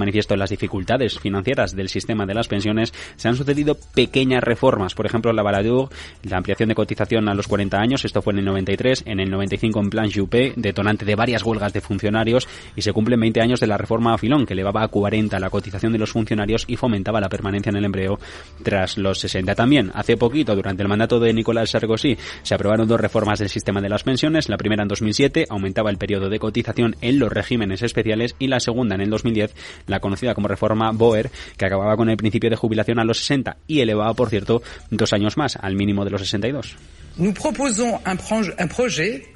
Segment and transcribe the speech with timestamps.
[0.00, 4.94] manifiesto las dificultades financieras del sistema de las pensiones, se han sucedido pequeñas reformas.
[4.94, 5.90] Por ejemplo, la Baladur,
[6.24, 9.30] la ampliación de cotización a los 40 años, esto fue en el 93, en el
[9.30, 13.60] 95 en plan Juppé, detonante de varias huelgas de funcionarios, y se cumplen 20 años
[13.60, 16.76] de la reforma a Filón, que elevaba a 40 la cotización de los funcionarios y
[16.76, 18.18] fomentaba la permanencia en el empleo
[18.62, 19.54] tras los 60.
[19.54, 23.80] También, hace poquito, durante el mandato de Nicolás Sarkozy, se aprobaron dos reformas del sistema
[23.80, 24.48] de las pensiones.
[24.48, 28.60] La primera en 2007 aumentaba el periodo de cotización en los regímenes especiales y la
[28.60, 29.54] segunda en el 2010,
[29.90, 33.58] la conocida como reforma Boer, que acababa con el principio de jubilación a los 60
[33.66, 36.76] y elevaba, por cierto, dos años más, al mínimo de los 62.
[37.16, 39.26] Nous proposons un, un projet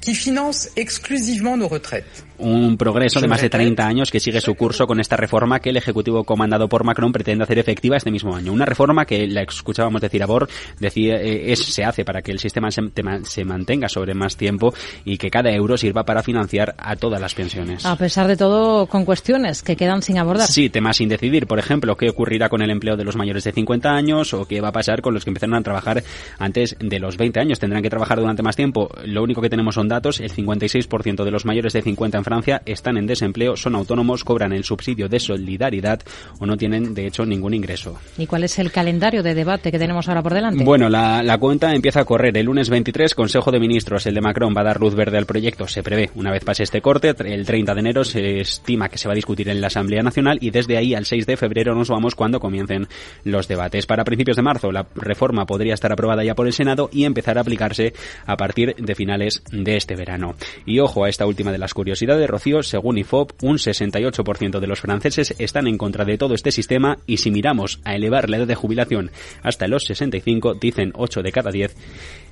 [0.00, 4.54] qui finance exclusivement nos retraites un progreso de más de 30 años que sigue su
[4.54, 8.34] curso con esta reforma que el Ejecutivo comandado por Macron pretende hacer efectiva este mismo
[8.34, 8.52] año.
[8.52, 10.48] Una reforma que la escuchábamos decir a Bor,
[10.78, 12.82] decía, eh, es, se hace para que el sistema se,
[13.24, 14.74] se, mantenga sobre más tiempo
[15.04, 17.86] y que cada euro sirva para financiar a todas las pensiones.
[17.86, 20.48] A pesar de todo, con cuestiones que quedan sin abordar.
[20.48, 21.46] Sí, temas sin decidir.
[21.46, 24.60] Por ejemplo, qué ocurrirá con el empleo de los mayores de 50 años o qué
[24.60, 26.02] va a pasar con los que empezaron a trabajar
[26.38, 27.58] antes de los 20 años.
[27.58, 28.90] Tendrán que trabajar durante más tiempo.
[29.04, 30.20] Lo único que tenemos son datos.
[30.20, 34.52] El 56% de los mayores de 50 en Francia están en desempleo, son autónomos, cobran
[34.52, 36.00] el subsidio de solidaridad
[36.38, 37.98] o no tienen, de hecho, ningún ingreso.
[38.16, 40.64] ¿Y cuál es el calendario de debate que tenemos ahora por delante?
[40.64, 42.36] Bueno, la, la cuenta empieza a correr.
[42.36, 45.26] El lunes 23, Consejo de Ministros, el de Macron, va a dar luz verde al
[45.26, 45.68] proyecto.
[45.68, 49.08] Se prevé, una vez pase este corte, el 30 de enero se estima que se
[49.08, 51.88] va a discutir en la Asamblea Nacional y desde ahí al 6 de febrero nos
[51.88, 52.88] vamos cuando comiencen
[53.24, 53.86] los debates.
[53.86, 57.38] Para principios de marzo, la reforma podría estar aprobada ya por el Senado y empezar
[57.38, 57.92] a aplicarse
[58.26, 60.34] a partir de finales de este verano.
[60.64, 64.80] Y ojo a esta última de las curiosidades, Rocío, según IFOP, un 68% de los
[64.80, 68.46] franceses están en contra de todo este sistema y si miramos a elevar la edad
[68.46, 69.10] de jubilación
[69.42, 71.76] hasta los 65, dicen 8 de cada 10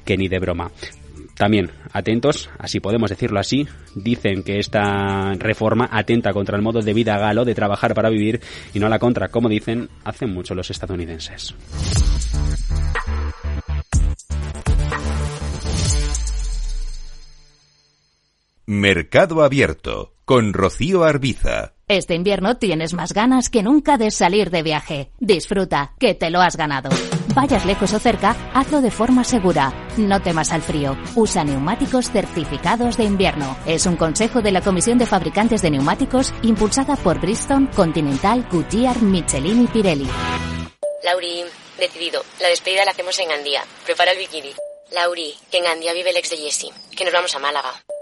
[0.04, 0.70] que ni de broma.
[1.36, 6.92] También, atentos, así podemos decirlo así, dicen que esta reforma atenta contra el modo de
[6.92, 8.40] vida galo de trabajar para vivir
[8.74, 11.54] y no la contra, como dicen, hacen mucho los estadounidenses.
[18.66, 21.74] Mercado Abierto con Rocío Arbiza.
[21.88, 25.10] Este invierno tienes más ganas que nunca de salir de viaje.
[25.18, 26.88] Disfruta, que te lo has ganado.
[27.34, 29.88] Vayas lejos o cerca, hazlo de forma segura.
[29.96, 30.96] No temas al frío.
[31.16, 33.56] Usa neumáticos certificados de invierno.
[33.66, 39.02] Es un consejo de la Comisión de Fabricantes de Neumáticos impulsada por Bristol, Continental, Goodyear,
[39.02, 40.08] Michelin y Pirelli.
[41.02, 41.42] Lauri,
[41.78, 42.22] decidido.
[42.40, 43.64] La despedida la hacemos en Andía.
[43.84, 44.52] Prepara el bikini.
[44.92, 46.70] Lauri, que en Andía vive el ex de Jessie.
[46.96, 47.72] Que nos vamos a Málaga.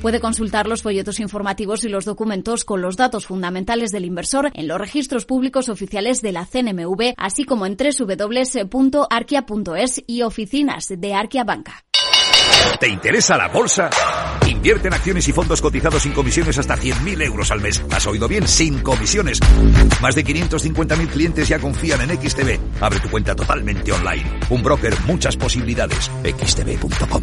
[0.00, 4.68] Puede consultar los folletos informativos y los documentos con los datos fundamentales del inversor en
[4.68, 9.14] los registros públicos oficiales de la CNMV, así como en www.arquia.es
[10.06, 11.84] y oficinas de Arquia Banca.
[12.80, 13.90] ¿Te interesa la bolsa?
[14.46, 17.82] Invierte en acciones y fondos cotizados sin comisiones hasta 100.000 euros al mes.
[17.90, 18.46] ¿Has oído bien?
[18.46, 19.40] Sin comisiones.
[20.02, 22.58] Más de 550.000 clientes ya confían en XTB.
[22.80, 24.24] Abre tu cuenta totalmente online.
[24.50, 26.10] Un broker, muchas posibilidades.
[26.22, 27.22] xtb.com.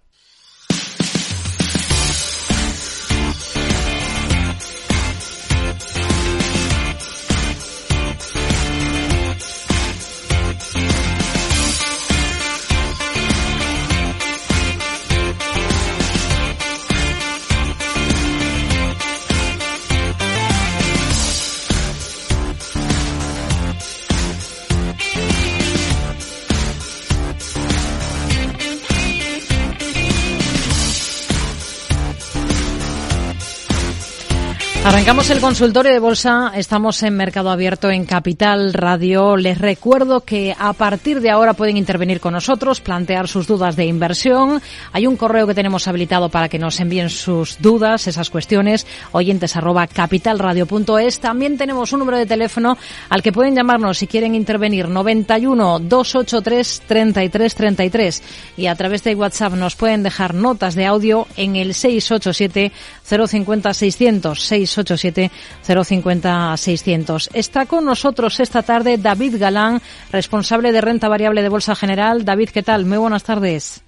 [34.83, 39.37] Arrancamos el consultorio de bolsa, estamos en Mercado Abierto en Capital Radio.
[39.37, 43.85] Les recuerdo que a partir de ahora pueden intervenir con nosotros, plantear sus dudas de
[43.85, 44.59] inversión.
[44.91, 49.55] Hay un correo que tenemos habilitado para que nos envíen sus dudas, esas cuestiones, oyentes
[49.55, 51.19] arroba capitalradio.es.
[51.19, 52.75] También tenemos un número de teléfono
[53.09, 58.23] al que pueden llamarnos si quieren intervenir 91 283 33 33
[58.57, 62.71] y a través de WhatsApp nos pueden dejar notas de audio en el 687
[63.03, 67.29] 050 600 687 050 600.
[67.33, 69.81] Está con nosotros esta tarde David Galán,
[70.11, 72.25] responsable de renta variable de Bolsa General.
[72.25, 72.85] David, ¿qué tal?
[72.85, 73.83] Muy buenas tardes.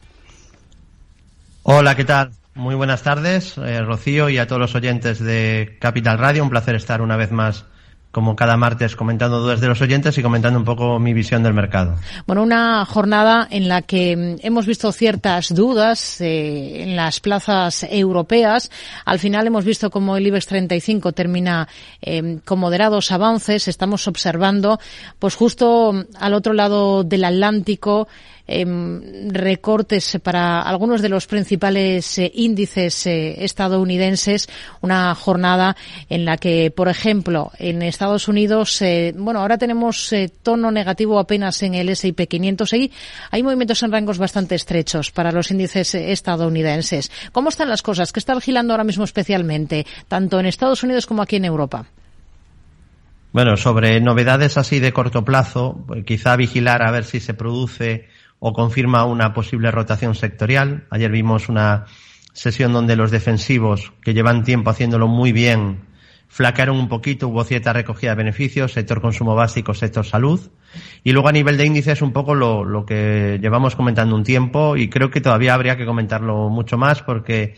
[1.64, 2.32] Hola, ¿qué tal?
[2.56, 6.44] Muy buenas tardes, eh, Rocío, y a todos los oyentes de Capital Radio.
[6.44, 7.66] Un placer estar una vez más
[8.14, 11.56] como cada martes comentando dudas de los oyentes y comentando un poco mi visión del
[11.56, 11.96] mercado.
[12.28, 18.70] Bueno, una jornada en la que hemos visto ciertas dudas eh, en las plazas europeas.
[19.04, 21.68] Al final hemos visto cómo el IBEX 35 termina
[22.04, 23.68] eh, con moderados avances.
[23.68, 24.80] Estamos observando,
[25.18, 28.08] pues justo al otro lado del Atlántico,
[28.46, 34.50] Em, recortes para algunos de los principales eh, índices eh, estadounidenses,
[34.82, 35.78] una jornada
[36.10, 41.64] en la que, por ejemplo, en Estados Unidos, eh, bueno, ahora tenemos tono negativo apenas
[41.64, 42.92] en el S&P 500 y
[43.32, 47.12] hay movimientos en rangos bastante estrechos para los índices estadounidenses.
[47.32, 48.12] ¿Cómo están las cosas?
[48.12, 51.86] ¿Qué está vigilando ahora mismo especialmente, tanto en Estados Unidos como aquí en Europa?
[53.32, 58.10] Bueno, sobre novedades así de corto plazo, quizá vigilar a ver si se produce
[58.46, 60.84] o confirma una posible rotación sectorial.
[60.90, 61.86] Ayer vimos una
[62.34, 65.86] sesión donde los defensivos, que llevan tiempo haciéndolo muy bien,
[66.28, 70.42] flaquearon un poquito, hubo cierta recogida de beneficios, sector consumo básico, sector salud.
[71.06, 74.76] Y luego a nivel de índices un poco lo, lo que llevamos comentando un tiempo
[74.76, 77.56] y creo que todavía habría que comentarlo mucho más porque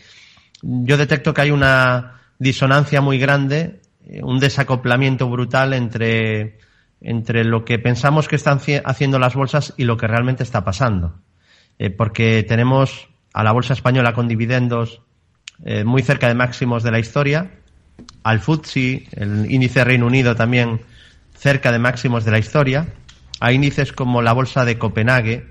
[0.62, 3.80] yo detecto que hay una disonancia muy grande,
[4.22, 6.58] un desacoplamiento brutal entre
[7.00, 11.20] entre lo que pensamos que están haciendo las bolsas y lo que realmente está pasando.
[11.78, 15.02] Eh, porque tenemos a la bolsa española con dividendos
[15.64, 17.50] eh, muy cerca de máximos de la historia,
[18.22, 20.80] al FTSE, el índice Reino Unido también
[21.34, 22.86] cerca de máximos de la historia,
[23.40, 25.46] a índices como la bolsa de Copenhague,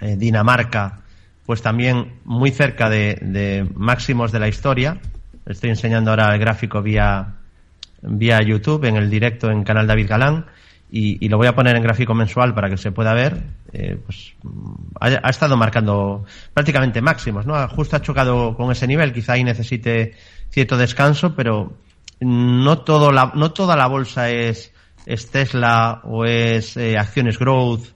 [0.00, 1.00] eh, Dinamarca,
[1.46, 5.00] pues también muy cerca de, de, máximos de la historia.
[5.46, 7.34] Estoy enseñando ahora el gráfico vía,
[8.02, 10.46] vía YouTube en el directo en Canal David Galán
[10.94, 14.34] y, lo voy a poner en gráfico mensual para que se pueda ver, eh, pues
[15.00, 17.66] ha, estado marcando prácticamente máximos, ¿no?
[17.68, 20.12] Justo ha chocado con ese nivel, quizá ahí necesite
[20.50, 21.72] cierto descanso, pero
[22.20, 24.74] no todo la, no toda la bolsa es,
[25.06, 27.86] es Tesla o es eh, acciones growth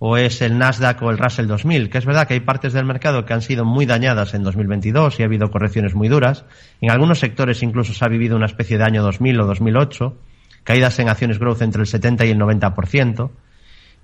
[0.00, 2.86] o es el Nasdaq o el Russell 2000, que es verdad que hay partes del
[2.86, 6.44] mercado que han sido muy dañadas en 2022 y ha habido correcciones muy duras.
[6.80, 10.16] En algunos sectores incluso se ha vivido una especie de año 2000 o 2008
[10.64, 13.30] caídas en acciones growth entre el 70 y el 90%.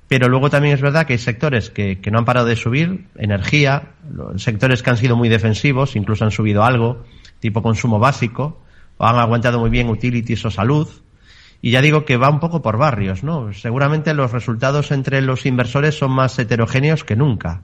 [0.09, 3.95] Pero luego también es verdad que hay sectores que, no han parado de subir, energía,
[4.37, 7.05] sectores que han sido muy defensivos, incluso han subido algo,
[7.41, 8.63] tipo consumo básico,
[8.99, 10.89] o han aguantado muy bien utilities o salud.
[11.63, 13.53] Y ya digo que va un poco por barrios, ¿no?
[13.53, 17.63] Seguramente los resultados entre los inversores son más heterogéneos que nunca.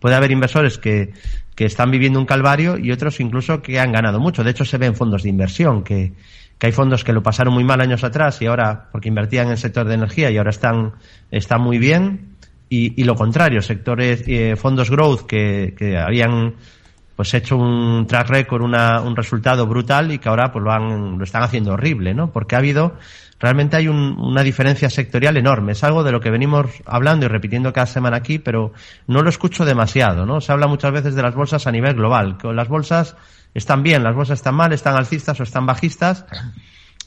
[0.00, 1.12] Puede haber inversores que,
[1.54, 4.44] que están viviendo un calvario y otros incluso que han ganado mucho.
[4.44, 6.12] De hecho, se ven fondos de inversión que,
[6.58, 9.52] que hay fondos que lo pasaron muy mal años atrás y ahora, porque invertían en
[9.52, 10.92] el sector de energía y ahora están,
[11.30, 12.36] están muy bien.
[12.68, 16.54] Y, y lo contrario, sectores, eh, fondos growth que, que habían
[17.16, 21.18] pues hecho un track record, una, un resultado brutal y que ahora pues lo, han,
[21.18, 22.30] lo están haciendo horrible, ¿no?
[22.30, 22.96] Porque ha habido,
[23.40, 25.72] realmente hay un, una diferencia sectorial enorme.
[25.72, 28.72] Es algo de lo que venimos hablando y repitiendo cada semana aquí, pero
[29.06, 30.42] no lo escucho demasiado, ¿no?
[30.42, 32.36] Se habla muchas veces de las bolsas a nivel global.
[32.36, 33.16] Con las bolsas
[33.54, 36.26] están bien, las bolsas están mal, están alcistas o están bajistas.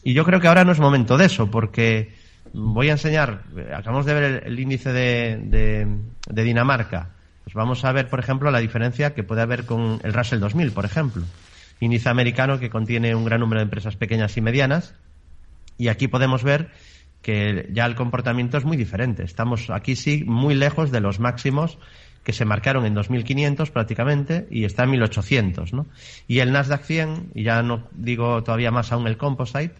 [0.03, 2.15] Y yo creo que ahora no es momento de eso, porque
[2.53, 3.43] voy a enseñar,
[3.75, 5.87] acabamos de ver el, índice de,
[6.27, 7.09] de, Dinamarca.
[7.49, 10.71] Pues vamos a ver, por ejemplo, la diferencia que puede haber con el Russell 2000,
[10.71, 11.23] por ejemplo.
[11.79, 14.93] Índice americano que contiene un gran número de empresas pequeñas y medianas.
[15.79, 16.69] Y aquí podemos ver
[17.23, 19.23] que ya el comportamiento es muy diferente.
[19.23, 21.79] Estamos aquí sí muy lejos de los máximos
[22.23, 25.87] que se marcaron en 2.500 prácticamente y está en 1.800, ¿no?
[26.27, 29.73] Y el Nasdaq 100, y ya no digo todavía más aún el Composite,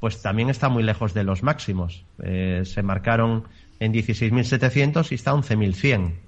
[0.00, 2.04] pues también está muy lejos de los máximos.
[2.20, 3.44] Eh, se marcaron
[3.78, 6.25] en 16.700 y está 11.100.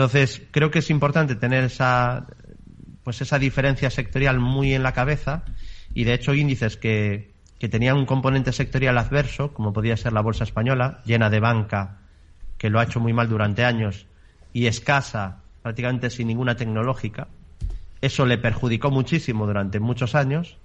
[0.00, 2.26] Entonces, creo que es importante tener esa,
[3.04, 5.42] pues esa diferencia sectorial muy en la cabeza
[5.92, 10.22] y, de hecho, índices que, que tenían un componente sectorial adverso, como podía ser la
[10.22, 11.98] bolsa española, llena de banca,
[12.56, 14.06] que lo ha hecho muy mal durante años,
[14.54, 17.28] y escasa, prácticamente sin ninguna tecnológica.
[18.00, 20.56] Eso le perjudicó muchísimo durante muchos años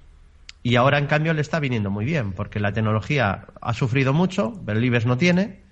[0.64, 4.62] y ahora, en cambio, le está viniendo muy bien, porque la tecnología ha sufrido mucho,
[4.66, 5.65] pero el IBEX no tiene,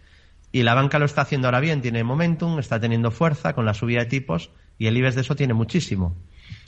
[0.53, 3.73] y la banca lo está haciendo ahora bien, tiene momentum, está teniendo fuerza con la
[3.73, 6.15] subida de tipos, y el IBEX de eso tiene muchísimo.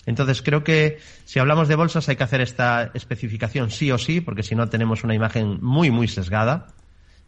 [0.07, 4.21] Entonces, creo que si hablamos de bolsas hay que hacer esta especificación sí o sí,
[4.21, 6.67] porque si no tenemos una imagen muy, muy sesgada.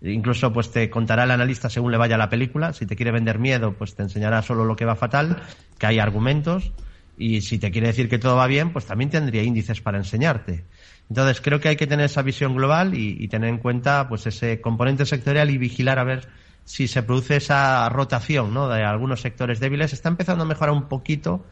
[0.01, 2.73] Incluso, pues te contará el analista según le vaya la película.
[2.73, 5.43] Si te quiere vender miedo, pues te enseñará solo lo que va fatal,
[5.77, 6.71] que hay argumentos.
[7.19, 10.65] Y si te quiere decir que todo va bien, pues también tendría índices para enseñarte.
[11.09, 14.59] Entonces, creo que hay que tener esa visión global y, tener en cuenta pues ese
[14.59, 16.27] componente sectorial y vigilar a ver
[16.67, 18.67] si se produce esa rotación ¿no?
[18.67, 19.93] de algunos sectores débiles.
[19.93, 21.45] Está empezando a mejorar un poquito.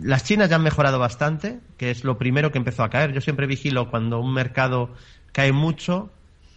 [0.00, 3.12] Las chinas ya han mejorado bastante, que es lo primero que empezó a caer.
[3.12, 4.88] Yo siempre vigilo cuando un mercado
[5.32, 6.10] cae mucho,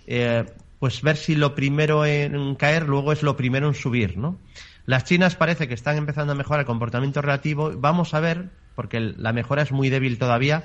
[0.07, 0.45] eh,
[0.79, 4.39] pues ver si lo primero en caer luego es lo primero en subir, ¿no?
[4.85, 7.73] Las chinas parece que están empezando a mejorar el comportamiento relativo.
[7.75, 10.63] Vamos a ver, porque la mejora es muy débil todavía,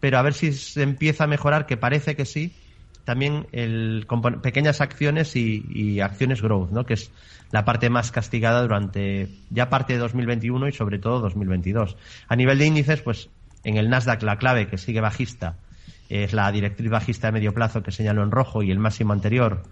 [0.00, 2.54] pero a ver si se empieza a mejorar, que parece que sí,
[3.08, 4.06] también el,
[4.42, 6.84] pequeñas acciones y, acciones growth, ¿no?
[6.84, 7.10] que es
[7.52, 11.96] la parte más castigada durante ya parte de 2021 y sobre todo 2022.
[12.28, 13.30] A nivel de índices, pues
[13.64, 15.56] en el Nasdaq la clave que sigue bajista
[16.10, 19.62] es la directriz bajista de medio plazo que señaló en rojo y el máximo anterior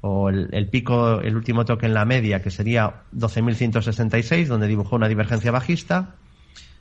[0.00, 5.08] o el, pico, el último toque en la media que sería 12.166 donde dibujó una
[5.08, 6.14] divergencia bajista.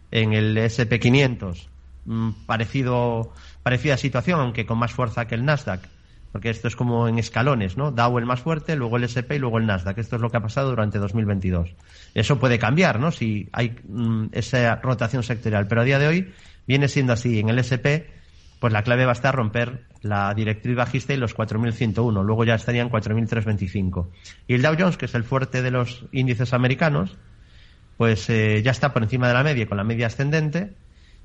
[0.10, 1.68] En el SP500
[2.08, 5.82] Mm, parecida situación, aunque con más fuerza que el Nasdaq,
[6.32, 7.92] porque esto es como en escalones, ¿no?
[7.92, 9.98] Dow el más fuerte, luego el SP y luego el Nasdaq.
[9.98, 11.74] Esto es lo que ha pasado durante 2022.
[12.14, 13.12] Eso puede cambiar, ¿no?
[13.12, 16.34] Si hay mm, esa rotación sectorial, pero a día de hoy
[16.68, 17.40] viene siendo así.
[17.40, 18.10] En el SP,
[18.60, 22.24] pues la clave va a estar romper la directriz bajista y los 4.101.
[22.24, 24.08] Luego ya estarían 4.325.
[24.48, 27.18] Y el Dow Jones, que es el fuerte de los índices americanos,
[27.98, 30.76] pues eh, ya está por encima de la media, con la media ascendente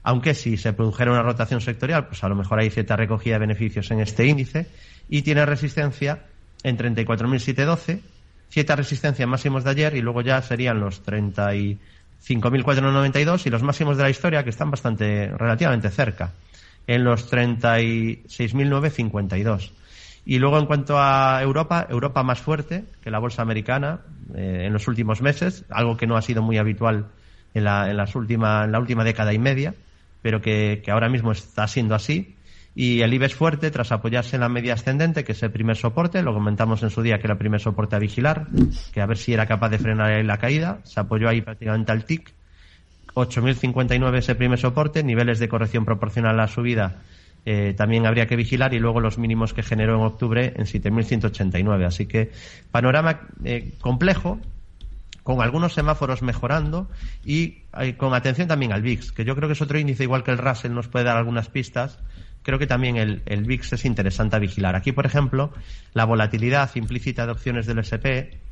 [0.03, 3.41] aunque si se produjera una rotación sectorial, pues a lo mejor hay cierta recogida de
[3.41, 4.67] beneficios en este índice
[5.09, 6.25] y tiene resistencia
[6.63, 8.01] en 34.712,
[8.49, 13.97] cierta resistencia en máximos de ayer y luego ya serían los 35.492 y los máximos
[13.97, 16.33] de la historia que están bastante relativamente cerca,
[16.87, 19.71] en los 36.952.
[20.25, 24.03] Y luego en cuanto a Europa, Europa más fuerte que la bolsa americana
[24.35, 27.07] eh, en los últimos meses, algo que no ha sido muy habitual
[27.55, 29.75] en la, en las última, en la última década y media
[30.23, 32.37] pero que, ahora mismo está siendo así.
[32.75, 36.23] Y el IBEX fuerte, tras apoyarse en la media ascendente, que es el primer soporte,
[36.23, 38.47] lo comentamos en su día que era el primer soporte a vigilar,
[38.95, 41.93] que a ver si era capaz de frenar ahí la caída, se apoyó ahí prácticamente
[41.93, 42.33] al TIC.
[43.15, 47.03] 8.059 ese primer soporte, niveles de corrección proporcional a la subida
[47.45, 51.85] eh, también habría que vigilar y luego los mínimos que generó en octubre en 7.189.
[51.85, 52.31] Así que
[52.71, 54.39] panorama eh, complejo,
[55.23, 56.89] con algunos semáforos mejorando
[57.25, 60.25] y eh, con atención también al VIX, que yo creo que es otro índice, igual
[60.25, 61.99] que el Russell nos puede dar algunas pistas.
[62.43, 64.75] Creo que también el, el VIX es interesante a vigilar.
[64.75, 65.53] Aquí, por ejemplo,
[65.95, 68.43] la volatilidad implícita de opciones del SP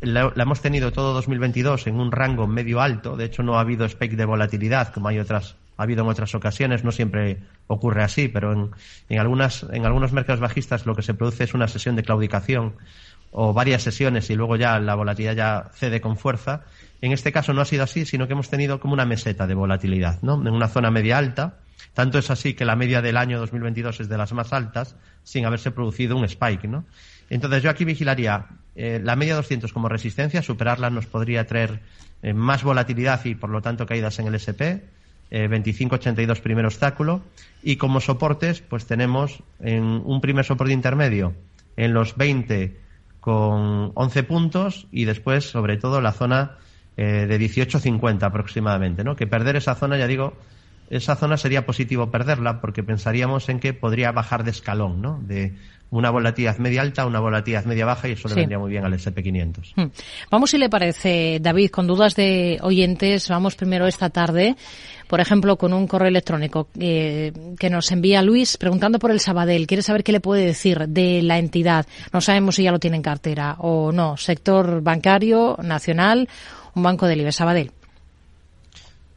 [0.00, 3.16] la, hemos tenido todo 2022 en un rango medio alto.
[3.16, 6.34] De hecho, no ha habido spike de volatilidad como hay otras ha habido en otras
[6.34, 8.70] ocasiones, no siempre ocurre así, pero en,
[9.10, 12.76] en, algunas, en algunos mercados bajistas lo que se produce es una sesión de claudicación
[13.32, 16.62] o varias sesiones y luego ya la volatilidad ya cede con fuerza.
[17.02, 19.54] En este caso no ha sido así, sino que hemos tenido como una meseta de
[19.54, 20.34] volatilidad, ¿no?
[20.34, 21.58] En una zona media alta.
[21.92, 25.44] Tanto es así que la media del año 2022 es de las más altas, sin
[25.44, 26.84] haberse producido un spike, ¿no?
[27.28, 31.80] Entonces yo aquí vigilaría eh, la media 200 como resistencia, superarla nos podría traer
[32.22, 34.84] eh, más volatilidad y por lo tanto caídas en el SP,
[35.30, 37.22] eh, 25.82 primer obstáculo
[37.62, 41.34] y como soportes pues tenemos en un primer soporte intermedio
[41.76, 42.76] en los 20
[43.26, 46.58] con 11 puntos y después, sobre todo, la zona
[46.96, 49.16] eh, de 18-50 aproximadamente, ¿no?
[49.16, 50.34] Que perder esa zona, ya digo,
[50.90, 55.18] esa zona sería positivo perderla porque pensaríamos en que podría bajar de escalón, ¿no?
[55.24, 55.56] De
[55.90, 58.92] una volatilidad media alta una volatilidad media baja y eso le vendría muy bien al
[58.92, 59.72] SP500.
[59.76, 59.90] Hmm.
[60.30, 64.56] Vamos, si le parece, David, con dudas de oyentes, vamos primero esta tarde,
[65.06, 69.66] por ejemplo, con un correo electrónico eh, que nos envía Luis preguntando por el Sabadell.
[69.66, 71.86] Quiere saber qué le puede decir de la entidad.
[72.12, 74.16] No sabemos si ya lo tiene en cartera o no.
[74.16, 76.28] Sector bancario, nacional,
[76.74, 77.70] un banco del IBE Sabadell.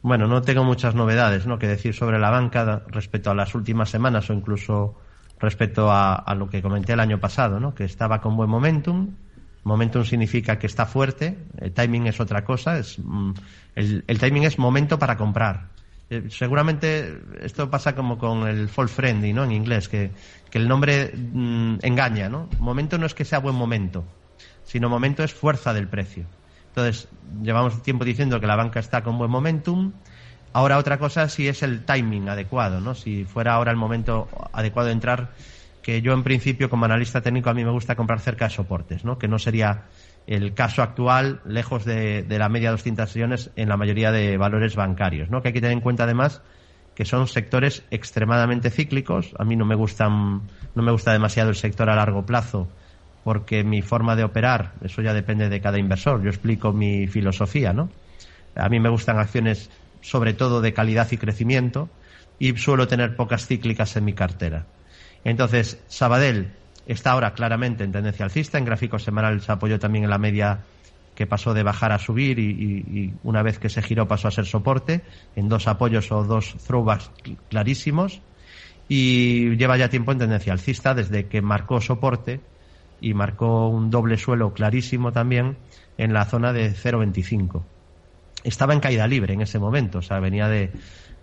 [0.02, 1.58] Bueno, no tengo muchas novedades ¿no?
[1.58, 4.94] que decir sobre la banca respecto a las últimas semanas o incluso
[5.40, 7.74] respecto a, lo que comenté el año pasado, ¿no?
[7.74, 9.14] que estaba con buen momentum.
[9.64, 13.32] Momentum significa que está fuerte, el timing es otra cosa, es, mm,
[13.74, 15.68] el, timing es momento para comprar.
[16.08, 19.44] Eh, seguramente esto pasa como con el fall friendly, ¿no?
[19.44, 20.10] En inglés, que,
[20.52, 22.48] el nombre mm, engaña, ¿no?
[22.58, 24.04] Momento no es que sea buen momento,
[24.64, 26.24] sino momento es fuerza del precio.
[26.68, 27.08] Entonces,
[27.42, 29.92] llevamos tiempo diciendo que la banca está con buen momentum.
[30.52, 32.94] Ahora otra cosa si es el timing adecuado, ¿no?
[32.94, 35.30] Si fuera ahora el momento adecuado de entrar,
[35.82, 39.04] que yo en principio como analista técnico a mí me gusta comprar cerca de soportes,
[39.04, 39.18] ¿no?
[39.18, 39.84] Que no sería
[40.26, 45.30] el caso actual lejos de, la media 200 sesiones en la mayoría de valores bancarios,
[45.30, 45.40] ¿no?
[45.40, 46.42] Que hay que tener en cuenta además
[46.94, 49.32] que son sectores extremadamente cíclicos.
[49.38, 50.42] A mí no me gustan,
[50.74, 52.68] no me gusta demasiado el sector a largo plazo
[53.24, 56.22] porque mi forma de operar, eso ya depende de cada inversor.
[56.22, 57.88] Yo explico mi filosofía, ¿no?
[58.54, 61.88] A mí me gustan acciones sobre todo de calidad y crecimiento
[62.38, 64.66] y suelo tener pocas cíclicas en mi cartera.
[65.24, 66.52] Entonces, Sabadell
[66.86, 70.60] está ahora claramente en tendencia alcista, en gráfico semanal se apoyó también en la media
[71.14, 74.30] que pasó de bajar a subir y, y, una vez que se giró pasó a
[74.30, 75.02] ser soporte,
[75.36, 77.10] en dos apoyos o dos throwbacks
[77.50, 78.22] clarísimos
[78.88, 82.40] y lleva ya tiempo en tendencia alcista desde que marcó soporte
[83.00, 85.58] y marcó un doble suelo clarísimo también
[85.98, 87.62] en la zona de 0,25.
[88.44, 90.72] Estaba en caída libre en ese momento, o sea, venía de,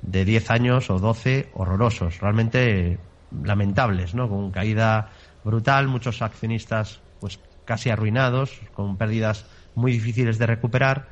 [0.01, 2.99] de 10 años o 12 horrorosos, realmente
[3.43, 4.29] lamentables, ¿no?
[4.29, 5.09] Con caída
[5.43, 9.45] brutal, muchos accionistas pues casi arruinados, con pérdidas
[9.75, 11.07] muy difíciles de recuperar,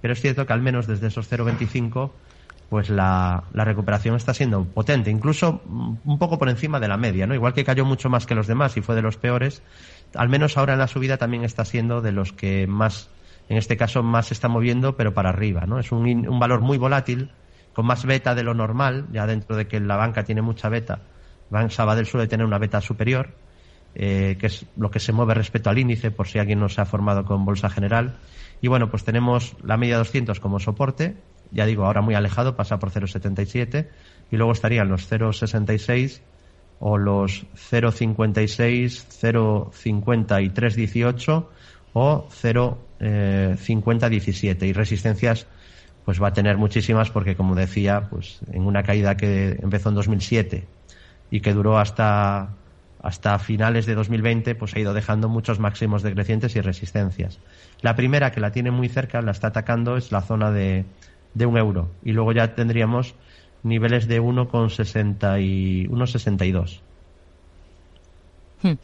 [0.00, 2.10] pero es cierto que al menos desde esos 0,25
[2.68, 7.26] pues la, la, recuperación está siendo potente, incluso un poco por encima de la media,
[7.26, 7.34] ¿no?
[7.34, 9.62] Igual que cayó mucho más que los demás y fue de los peores,
[10.14, 13.08] al menos ahora en la subida también está siendo de los que más,
[13.48, 15.78] en este caso, más se está moviendo, pero para arriba, ¿no?
[15.78, 17.30] Es un, valor muy volátil,
[17.72, 21.00] con más beta de lo normal, ya dentro de que la banca tiene mucha beta,
[21.50, 23.34] Bank Sabadell suele tener una beta superior,
[23.94, 26.80] eh, que es lo que se mueve respecto al índice, por si alguien no se
[26.80, 28.16] ha formado con Bolsa General.
[28.60, 31.16] Y bueno, pues tenemos la media 200 como soporte,
[31.52, 33.88] ya digo, ahora muy alejado, pasa por 0,77,
[34.30, 36.20] y luego estarían los 0,66
[36.78, 39.06] o los 0,56,
[39.72, 41.46] 0,5318
[41.92, 42.28] o
[43.00, 45.46] 0,5017 y resistencias
[46.04, 49.96] pues va a tener muchísimas porque como decía pues en una caída que empezó en
[49.96, 50.66] 2007
[51.30, 52.50] y que duró hasta
[53.02, 57.38] hasta finales de 2020 pues ha ido dejando muchos máximos decrecientes y resistencias.
[57.80, 60.84] La primera que la tiene muy cerca la está atacando es la zona de,
[61.34, 61.90] de un euro.
[62.02, 63.14] Y luego ya tendríamos
[63.62, 66.80] niveles de 1,62.
[68.66, 68.78] Hmm.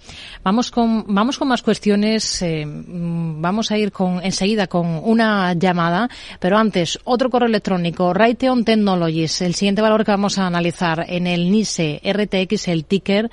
[0.44, 2.42] Vamos con, vamos con más cuestiones.
[2.42, 8.64] Eh, vamos a ir con, enseguida con una llamada, pero antes, otro correo electrónico, Raytheon
[8.64, 9.42] Technologies.
[9.42, 13.30] El siguiente valor que vamos a analizar en el NISE RTX, el ticker,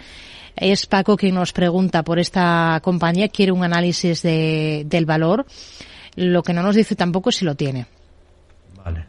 [0.55, 5.45] es Paco quien nos pregunta por esta compañía, quiere un análisis de, del valor.
[6.15, 7.85] Lo que no nos dice tampoco es si lo tiene.
[8.83, 9.05] Vale.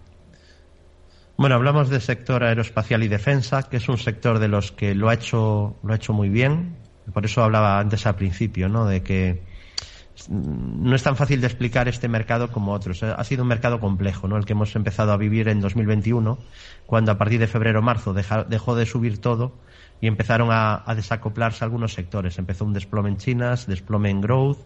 [1.41, 5.09] Bueno, hablamos del sector aeroespacial y defensa, que es un sector de los que lo
[5.09, 6.77] ha hecho, lo ha hecho muy bien.
[7.13, 8.87] Por eso hablaba antes al principio, ¿no?
[8.87, 9.43] De que
[10.29, 13.03] no es tan fácil de explicar este mercado como otros.
[13.03, 14.37] Ha sido un mercado complejo, ¿no?
[14.37, 16.39] El que hemos empezado a vivir en 2021,
[16.87, 19.53] cuando a partir de febrero-marzo dejó de subir todo
[20.01, 22.39] y empezaron a, desacoplarse algunos sectores.
[22.39, 24.59] Empezó un desplome en Chinas, desplome en growth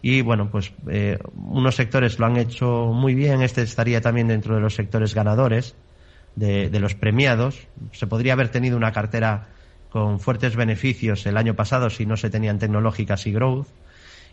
[0.00, 3.42] y bueno, pues eh, unos sectores lo han hecho muy bien.
[3.42, 5.74] Este estaría también dentro de los sectores ganadores
[6.36, 7.66] de, los premiados.
[7.92, 9.48] Se podría haber tenido una cartera
[9.90, 13.68] con fuertes beneficios el año pasado si no se tenían tecnológicas y growth,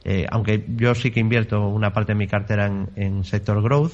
[0.04, 3.94] eh, aunque yo sí que invierto una parte de mi cartera en, sector growth.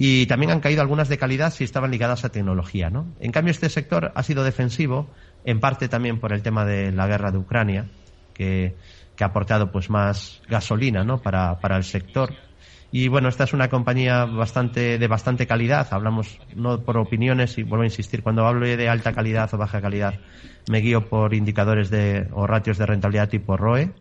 [0.00, 2.88] Y también han caído algunas de calidad si estaban ligadas a tecnología.
[2.88, 3.06] ¿no?
[3.18, 5.08] En cambio, este sector ha sido defensivo,
[5.44, 7.86] en parte también por el tema de la guerra de Ucrania,
[8.32, 8.76] que,
[9.20, 11.20] ha aportado pues más gasolina ¿no?
[11.20, 12.32] para, para el sector
[12.90, 15.88] y bueno, esta es una compañía bastante, de bastante calidad.
[15.90, 19.80] Hablamos no por opiniones y vuelvo a insistir, cuando hablo de alta calidad o baja
[19.80, 20.14] calidad,
[20.70, 23.92] me guío por indicadores de, o ratios de rentabilidad tipo ROE.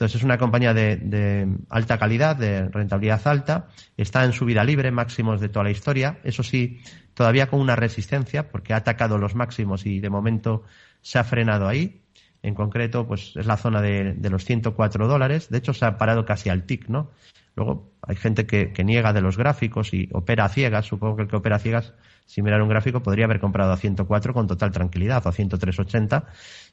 [0.00, 4.90] Entonces es una compañía de, alta calidad, de rentabilidad alta, está en su vida libre,
[4.90, 6.80] máximos de toda la historia, eso sí,
[7.12, 10.62] todavía con una resistencia, porque ha atacado los máximos y de momento
[11.02, 12.00] se ha frenado ahí.
[12.42, 15.50] En concreto, pues es la zona de, los 104 dólares.
[15.50, 17.10] De hecho, se ha parado casi al TIC, ¿no?
[17.56, 20.86] Luego hay gente que, niega de los gráficos y opera a ciegas.
[20.86, 21.94] Supongo que el que opera a ciegas,
[22.26, 26.24] si mirar un gráfico, podría haber comprado a 104 con total tranquilidad o a 103.80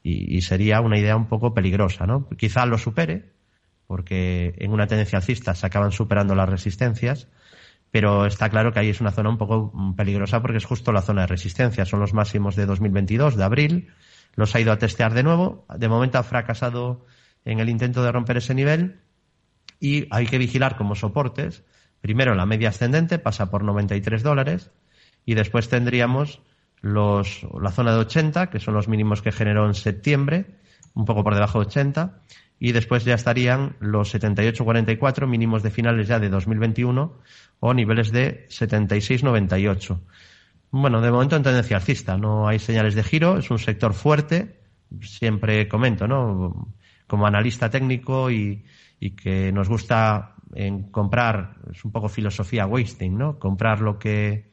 [0.03, 2.27] y, y sería una idea un poco peligrosa, ¿no?
[2.37, 3.33] Quizá lo supere,
[3.87, 7.27] porque en una tendencia alcista se acaban superando las resistencias,
[7.91, 11.01] pero está claro que ahí es una zona un poco peligrosa porque es justo la
[11.01, 11.85] zona de resistencia.
[11.85, 13.87] Son los máximos de 2022, de abril.
[14.35, 15.65] Los ha ido a testear de nuevo.
[15.75, 17.05] De momento ha fracasado
[17.45, 18.99] en el intento de romper ese nivel
[19.79, 21.63] y hay que vigilar como soportes.
[22.01, 24.71] Primero la media ascendente pasa por 93 dólares
[25.25, 26.41] y después tendríamos
[26.81, 30.45] los, la zona de 80, que son los mínimos que generó en septiembre,
[30.93, 32.21] un poco por debajo de 80,
[32.59, 37.13] y después ya estarían los 78-44 mínimos de finales ya de 2021
[37.59, 39.99] o niveles de 76-98.
[40.71, 44.59] Bueno, de momento en tendencia alcista, no hay señales de giro, es un sector fuerte,
[45.01, 46.73] siempre comento, ¿no?
[47.07, 48.65] Como analista técnico y,
[48.99, 53.39] y que nos gusta en comprar, es un poco filosofía wasting, ¿no?
[53.39, 54.49] Comprar lo que,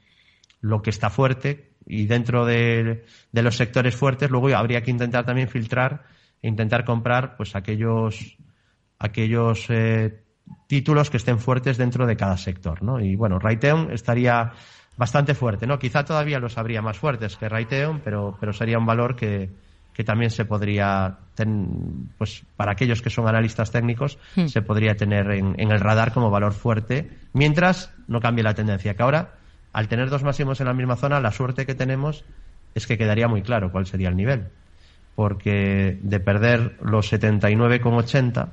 [0.61, 5.25] lo que está fuerte y dentro de, de los sectores fuertes luego habría que intentar
[5.25, 6.05] también filtrar
[6.43, 8.37] e intentar comprar pues aquellos,
[8.99, 10.23] aquellos eh,
[10.67, 13.01] títulos que estén fuertes dentro de cada sector, ¿no?
[13.01, 14.53] Y bueno, Raytheon estaría
[14.97, 15.79] bastante fuerte, ¿no?
[15.79, 19.51] Quizá todavía los habría más fuertes que Raytheon, pero, pero sería un valor que,
[19.95, 21.19] que también se podría,
[22.19, 24.47] pues para aquellos que son analistas técnicos, hmm.
[24.47, 28.95] se podría tener en, el radar como valor fuerte, mientras no cambie la tendencia.
[28.95, 29.35] Que ahora,
[29.73, 32.25] al tener dos máximos en la misma zona, la suerte que tenemos
[32.75, 34.49] es que quedaría muy claro cuál sería el nivel.
[35.15, 38.49] Porque de perder los 79,80,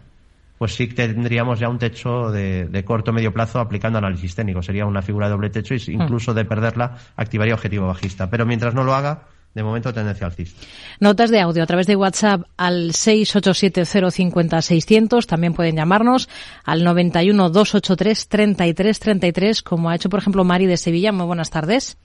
[0.60, 4.62] pues sí tendríamos ya un techo de, de corto medio plazo aplicando análisis técnico.
[4.62, 6.01] Sería una figura de doble techo y hmm.
[6.04, 8.30] incluso de perderla activaría objetivo bajista.
[8.30, 10.65] Pero mientras no lo haga, de momento tendencia alcista.
[10.99, 15.25] Notas de audio a través de WhatsApp al 687050600.
[15.25, 16.29] También pueden llamarnos
[16.63, 21.11] al 912833333, como ha hecho, por ejemplo, Mari de Sevilla.
[21.11, 21.97] Muy buenas tardes.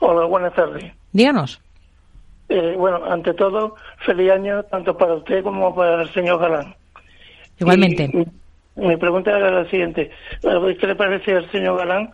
[0.00, 0.92] Hola, buenas tardes.
[1.12, 1.60] Díganos.
[2.48, 6.74] Eh, bueno, ante todo, feliz año tanto para usted como para el señor Galán.
[7.60, 8.10] Igualmente.
[8.74, 10.10] mi pregunta era la siguiente.
[10.42, 12.10] ¿Qué le parece al señor Galán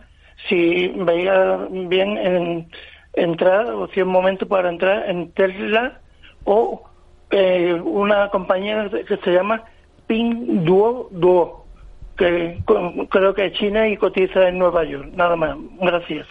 [0.47, 2.69] si veía bien en
[3.17, 5.99] entrar, o si es momento para entrar en Tesla
[6.45, 6.83] o
[7.31, 9.63] eh, una compañía que se llama
[10.05, 11.65] Pinduo Duo,
[12.15, 12.61] que
[13.09, 15.11] creo que es China y cotiza en Nueva York.
[15.15, 15.57] Nada más.
[15.81, 16.27] Gracias.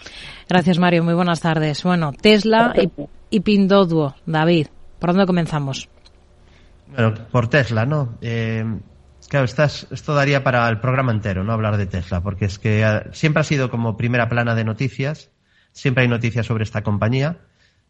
[0.48, 1.04] Gracias, Mario.
[1.04, 1.82] Muy buenas tardes.
[1.84, 2.90] Bueno, Tesla y,
[3.30, 4.14] y Pinduoduo.
[4.24, 4.68] David,
[4.98, 5.88] ¿por dónde comenzamos?
[6.88, 8.16] Bueno, por Tesla, ¿no?
[8.22, 8.64] Eh,
[9.28, 11.52] claro, esto daría para el programa entero, ¿no?
[11.52, 15.30] Hablar de Tesla, porque es que siempre ha sido como primera plana de noticias
[15.76, 17.36] Siempre hay noticias sobre esta compañía.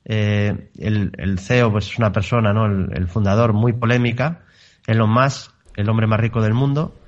[0.05, 2.67] Eh, el, CEO pues, es una persona, ¿no?
[2.67, 4.41] El, fundador, muy polémica.
[4.89, 6.99] Elon Musk, el hombre más rico del mundo.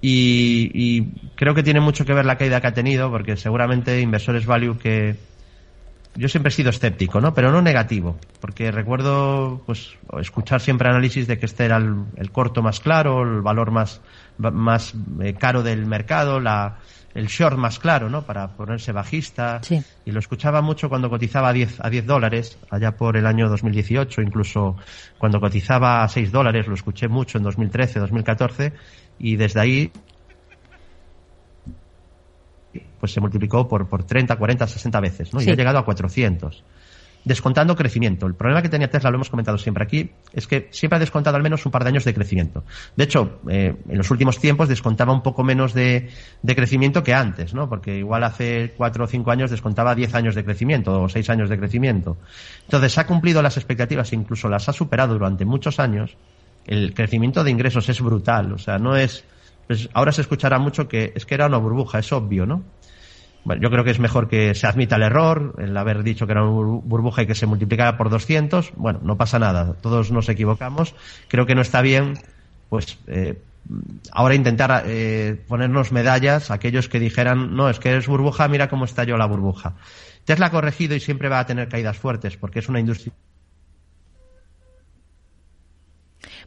[0.00, 4.46] Y, creo que tiene mucho que ver la caída que ha tenido, porque seguramente inversores
[4.46, 5.16] value que,
[6.14, 7.34] yo siempre he sido escéptico, ¿no?
[7.34, 12.62] Pero no negativo, porque recuerdo pues escuchar siempre análisis de que este era el, corto
[12.62, 14.00] más claro, el valor más,
[14.38, 16.78] más eh, caro del mercado, la,
[17.14, 18.22] el short más claro, ¿no?
[18.22, 19.60] Para ponerse bajista.
[20.04, 23.48] Y lo escuchaba mucho cuando cotizaba a 10, a 10 dólares, allá por el año
[23.48, 24.76] 2018, incluso
[25.18, 28.72] cuando cotizaba a 6 dólares, lo escuché mucho en 2013, 2014,
[29.18, 29.92] y desde ahí
[33.00, 35.40] pues se multiplicó por, por 30, 40, 60 veces, ¿no?
[35.40, 36.64] Y ha llegado a 400
[37.24, 38.26] descontando crecimiento.
[38.26, 41.36] El problema que tenía Tesla, lo hemos comentado siempre aquí, es que siempre ha descontado
[41.36, 42.64] al menos un par de años de crecimiento.
[42.96, 46.10] De hecho, eh, en los últimos tiempos descontaba un poco menos de,
[46.46, 47.68] crecimiento que antes, ¿no?
[47.68, 51.48] Porque igual hace cuatro o cinco años descontaba diez años de crecimiento o seis años
[51.48, 52.16] de crecimiento.
[52.64, 56.16] Entonces, ha cumplido las expectativas, incluso las ha superado durante muchos años.
[56.66, 59.24] El crecimiento de ingresos es brutal, o sea, no es,
[59.66, 62.62] pues ahora se escuchará mucho que es que era una burbuja, es obvio, ¿no?
[63.44, 66.32] Bueno, yo creo que es mejor que se admita el error, el haber dicho que
[66.32, 68.72] era una burbuja y que se multiplicara por 200.
[68.76, 70.94] Bueno, no pasa nada, todos nos equivocamos.
[71.28, 72.14] Creo que no está bien,
[72.68, 73.40] pues, eh,
[74.12, 78.68] ahora intentar eh, ponernos medallas a aquellos que dijeran, no, es que es burbuja, mira
[78.68, 79.74] cómo estalló la burbuja.
[80.24, 83.14] Tesla ha corregido y siempre va a tener caídas fuertes porque es una industria.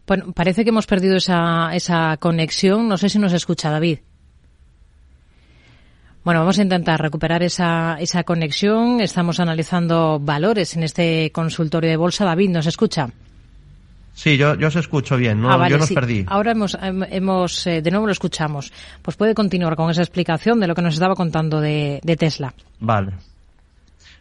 [0.05, 2.87] Bueno, parece que hemos perdido esa, esa conexión.
[2.87, 3.99] No sé si nos escucha David.
[6.23, 9.01] Bueno, vamos a intentar recuperar esa, esa conexión.
[9.01, 12.25] Estamos analizando valores en este consultorio de bolsa.
[12.25, 13.09] David, ¿nos escucha?
[14.13, 15.95] Sí, yo, yo os escucho bien, no, Ah, vale, yo nos sí.
[15.95, 16.23] perdí.
[16.27, 18.71] Ahora hemos, hem- hemos eh, de nuevo lo escuchamos.
[19.01, 22.53] Pues puede continuar con esa explicación de lo que nos estaba contando de, de Tesla.
[22.79, 23.13] Vale.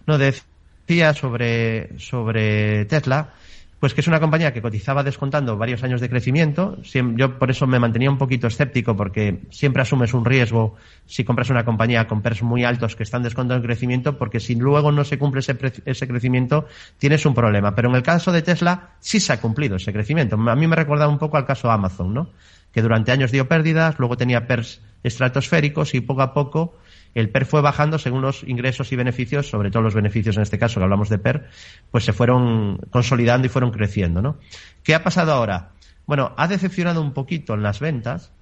[0.07, 3.35] No, decía sobre, sobre Tesla,
[3.81, 6.77] pues que es una compañía que cotizaba descontando varios años de crecimiento.
[7.17, 11.49] Yo por eso me mantenía un poquito escéptico porque siempre asumes un riesgo si compras
[11.49, 15.03] una compañía con PERS muy altos que están descontando el crecimiento porque si luego no
[15.03, 16.67] se cumple ese, ese crecimiento
[16.99, 17.75] tienes un problema.
[17.75, 20.37] Pero en el caso de Tesla sí se ha cumplido ese crecimiento.
[20.37, 22.29] A mí me recordaba un poco al caso Amazon, ¿no?
[22.73, 26.75] Que durante años dio pérdidas, luego tenía PERS estratosféricos y poco a poco
[27.15, 30.59] el PER fue bajando según los ingresos y beneficios, sobre todo los beneficios en este
[30.59, 31.49] caso que hablamos de PER,
[31.91, 34.39] pues se fueron consolidando y fueron creciendo, ¿no?
[34.83, 35.71] ¿Qué ha pasado ahora?
[36.07, 38.33] Bueno, ha decepcionado un poquito en las ventas,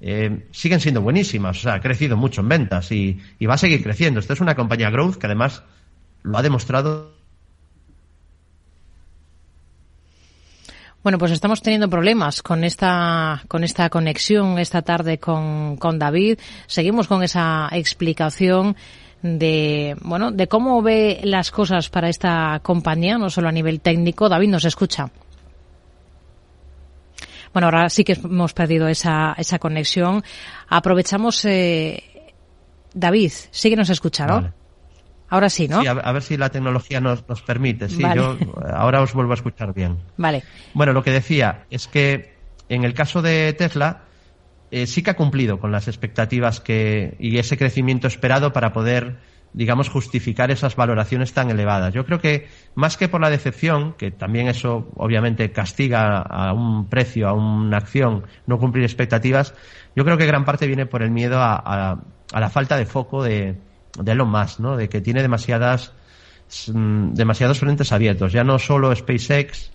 [0.00, 3.58] eh, siguen siendo buenísimas, o sea, ha crecido mucho en ventas y, y va a
[3.58, 4.20] seguir creciendo.
[4.20, 5.62] Esta es una compañía growth que además
[6.22, 7.19] lo ha demostrado
[11.02, 16.38] Bueno, pues estamos teniendo problemas con esta, con esta conexión esta tarde con, con David.
[16.66, 18.76] Seguimos con esa explicación
[19.22, 24.28] de, bueno, de cómo ve las cosas para esta compañía, no solo a nivel técnico.
[24.28, 25.10] David nos escucha.
[27.54, 30.22] Bueno, ahora sí que hemos perdido esa, esa conexión.
[30.68, 32.32] Aprovechamos, eh,
[32.92, 34.59] David, sí que nos escucha, ¿no?
[35.30, 35.80] Ahora sí, ¿no?
[35.80, 37.88] Sí, a, a ver si la tecnología nos, nos permite.
[37.88, 38.16] Sí, Vale.
[38.20, 38.36] yo
[38.72, 39.98] ahora os vuelvo a escuchar bien.
[40.16, 40.42] Vale.
[40.74, 42.34] Bueno, lo que decía es que
[42.68, 44.04] en el caso de Tesla
[44.70, 49.18] eh, sí que ha cumplido con las expectativas que y ese crecimiento esperado para poder,
[49.52, 51.92] digamos, justificar esas valoraciones tan elevadas.
[51.94, 56.88] Yo creo que más que por la decepción, que también eso obviamente castiga a un
[56.88, 59.54] precio, a una acción, no cumplir expectativas,
[59.96, 62.00] yo creo que gran parte viene por el miedo a, a-
[62.32, 63.60] a la falta de foco de,
[63.98, 64.76] de Elon Musk, ¿no?
[64.76, 65.92] De que tiene demasiadas
[66.72, 68.32] mm, demasiados frentes abiertos.
[68.32, 69.70] Ya no solo SpaceX,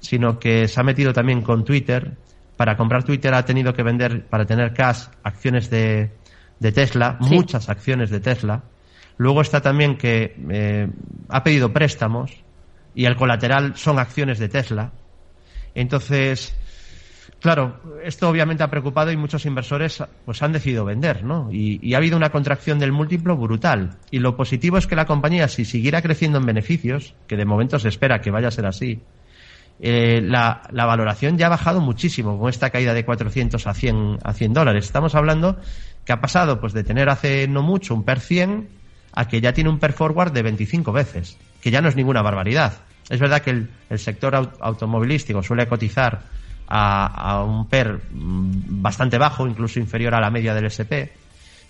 [0.00, 2.16] sino que se ha metido también con Twitter.
[2.56, 6.10] Para comprar Twitter ha tenido que vender, para tener cash, acciones de,
[6.58, 7.34] de Tesla, Sí.
[7.34, 8.62] muchas acciones de Tesla.
[9.16, 10.88] Luego está también que eh,
[11.28, 12.32] ha pedido préstamos
[12.94, 14.92] y el colateral son acciones de Tesla.
[15.74, 16.54] Entonces,
[17.40, 21.48] Claro, esto obviamente ha preocupado y muchos inversores pues han decidido vender, ¿no?
[21.50, 23.96] Y, ha habido una contracción del múltiplo brutal.
[24.10, 27.78] Y lo positivo es que la compañía, si siguiera creciendo en beneficios, que de momento
[27.78, 29.00] se espera que vaya a ser así,
[29.80, 34.34] eh, la, valoración ya ha bajado muchísimo con esta caída de 400 a 100, a
[34.34, 34.84] 100 dólares.
[34.84, 35.56] Estamos hablando
[36.04, 38.68] que ha pasado pues de tener hace no mucho un PER 100
[39.14, 42.20] a que ya tiene un PER forward de 25 veces, que ya no es ninguna
[42.20, 42.74] barbaridad.
[43.08, 43.50] Es verdad que
[43.88, 46.20] el, sector au- automovilístico suele cotizar
[46.70, 51.12] a, a un PER bastante bajo, incluso inferior a la media del SP,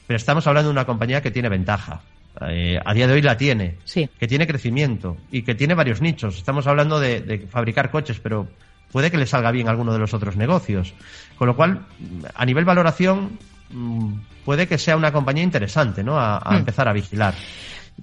[0.06, 2.00] pero estamos hablando de una compañía que tiene ventaja.
[2.48, 4.08] Eh, a día de hoy la tiene, Sí.
[4.18, 6.36] que tiene crecimiento y que tiene varios nichos.
[6.36, 8.46] Estamos hablando de, de fabricar coches, pero
[8.92, 10.94] puede que le salga bien alguno de los otros negocios.
[11.36, 11.86] Con lo cual,
[12.34, 13.38] a nivel valoración,
[13.70, 14.12] mm,
[14.44, 16.18] puede que sea una compañía interesante, ¿no?
[16.18, 16.56] A, a Hmm.
[16.58, 17.34] empezar a vigilar.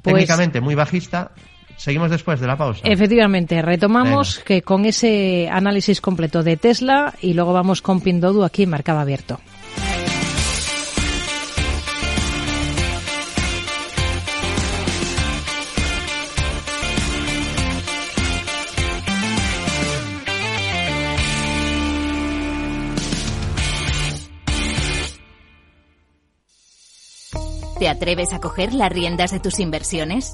[0.01, 1.31] Pues- Técnicamente muy bajista.
[1.77, 2.81] Seguimos después de la pausa.
[2.83, 8.63] Efectivamente, retomamos que con ese análisis completo de Tesla y luego vamos con Pindodu aquí
[8.63, 9.39] en Mercado Abierto.
[27.79, 30.33] ¿Te atreves a coger las riendas de tus inversiones?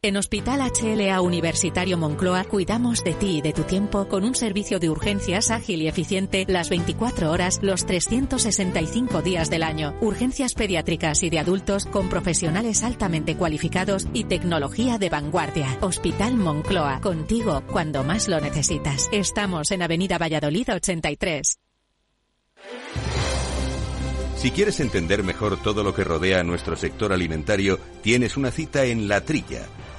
[0.00, 4.78] En Hospital HLA Universitario Moncloa cuidamos de ti y de tu tiempo con un servicio
[4.78, 9.96] de urgencias ágil y eficiente las 24 horas, los 365 días del año.
[10.00, 15.78] Urgencias pediátricas y de adultos con profesionales altamente cualificados y tecnología de vanguardia.
[15.80, 19.08] Hospital Moncloa, contigo cuando más lo necesitas.
[19.10, 21.58] Estamos en Avenida Valladolid 83.
[24.36, 28.84] Si quieres entender mejor todo lo que rodea a nuestro sector alimentario, tienes una cita
[28.84, 29.66] en La Trilla.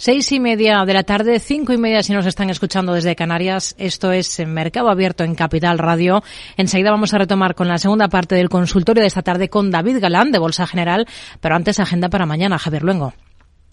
[0.00, 3.74] Seis y media de la tarde, cinco y media si nos están escuchando desde Canarias.
[3.78, 6.22] Esto es Mercado Abierto en Capital Radio.
[6.56, 9.98] Enseguida vamos a retomar con la segunda parte del consultorio de esta tarde con David
[9.98, 11.04] Galán de Bolsa General,
[11.40, 13.12] pero antes agenda para mañana, Javier Luengo.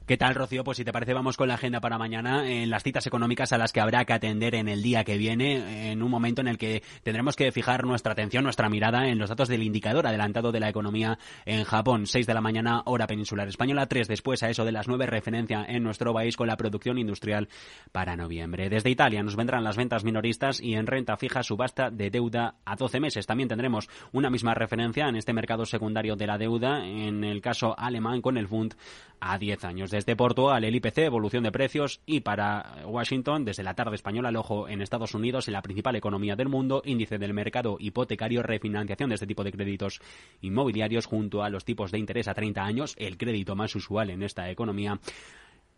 [0.05, 0.63] ¿Qué tal, Rocío?
[0.63, 3.57] Pues si te parece, vamos con la agenda para mañana en las citas económicas a
[3.57, 6.59] las que habrá que atender en el día que viene, en un momento en el
[6.59, 10.59] que tendremos que fijar nuestra atención, nuestra mirada en los datos del indicador adelantado de
[10.59, 12.05] la economía en Japón.
[12.05, 15.65] 6 de la mañana, hora peninsular española, 3 después a eso de las 9, referencia
[15.67, 17.49] en nuestro país con la producción industrial
[17.91, 18.69] para noviembre.
[18.69, 22.75] Desde Italia nos vendrán las ventas minoristas y en renta fija subasta de deuda a
[22.75, 23.25] 12 meses.
[23.25, 27.73] También tendremos una misma referencia en este mercado secundario de la deuda, en el caso
[27.75, 28.75] alemán con el Bund
[29.19, 29.94] a 10 años.
[29.95, 34.35] Desde Portugal, el IPC, evolución de precios, y para Washington, desde la tarde española, el
[34.35, 39.07] ojo en Estados Unidos, en la principal economía del mundo, índice del mercado hipotecario, refinanciación
[39.07, 40.01] de este tipo de créditos
[40.41, 44.23] inmobiliarios junto a los tipos de interés a 30 años, el crédito más usual en
[44.23, 44.99] esta economía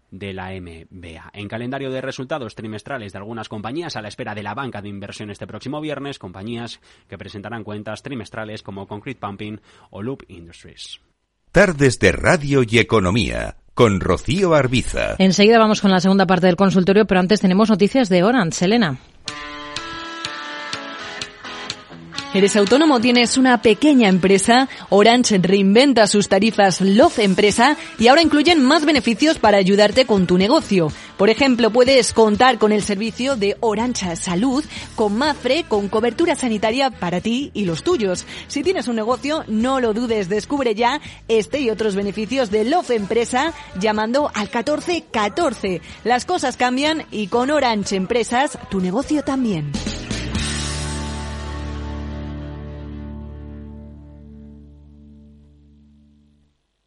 [0.10, 1.30] de la MBA.
[1.34, 4.90] En calendario de resultados trimestrales de algunas compañías a la espera de la banca de
[4.90, 11.02] inversión este próximo viernes, compañías que presentarán cuentas trimestrales como Concrete Pumping o Loop Industries.
[11.52, 15.14] Tardes de Radio y Economía con Rocío Arbiza.
[15.20, 18.58] Enseguida vamos con la segunda parte del consultorio, pero antes tenemos noticias de Orange.
[18.58, 18.98] Selena.
[22.38, 23.02] ¿Eres autónomo?
[23.02, 24.70] ¿Tienes una pequeña empresa?
[24.90, 30.38] Orange reinventa sus tarifas Love Empresa y ahora incluyen más beneficios para ayudarte con tu
[30.38, 30.92] negocio.
[31.18, 36.92] Por ejemplo, puedes contar con el servicio de Orange Salud con Mafre con cobertura sanitaria
[36.92, 38.24] para ti y los tuyos.
[38.48, 42.92] Si tienes un negocio, no lo dudes, descubre ya este y otros beneficios de Love
[42.92, 45.82] Empresa llamando al 1414.
[46.04, 49.72] Las cosas cambian y con Orange Empresas tu negocio también.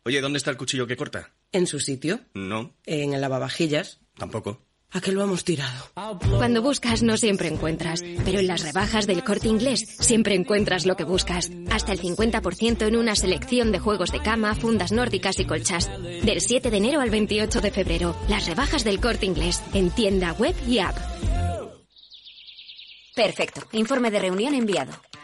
[0.04, 1.30] Oye, ¿dónde está el cuchillo que corta?
[1.52, 2.20] ¿En su sitio?
[2.32, 2.74] No.
[2.86, 4.00] ¿En el lavavajillas?
[4.16, 4.62] Tampoco.
[4.92, 5.92] ¿A qué lo hemos tirado?
[6.38, 10.96] Cuando buscas no siempre encuentras, pero en las rebajas del corte inglés siempre encuentras lo
[10.96, 11.50] que buscas.
[11.70, 15.88] Hasta el 50% en una selección de juegos de cama, fundas nórdicas y colchas.
[16.24, 20.32] Del 7 de enero al 28 de febrero, las rebajas del corte inglés en tienda
[20.32, 20.96] web y app.
[23.14, 23.60] Perfecto.
[23.72, 24.92] Informe de reunión enviado.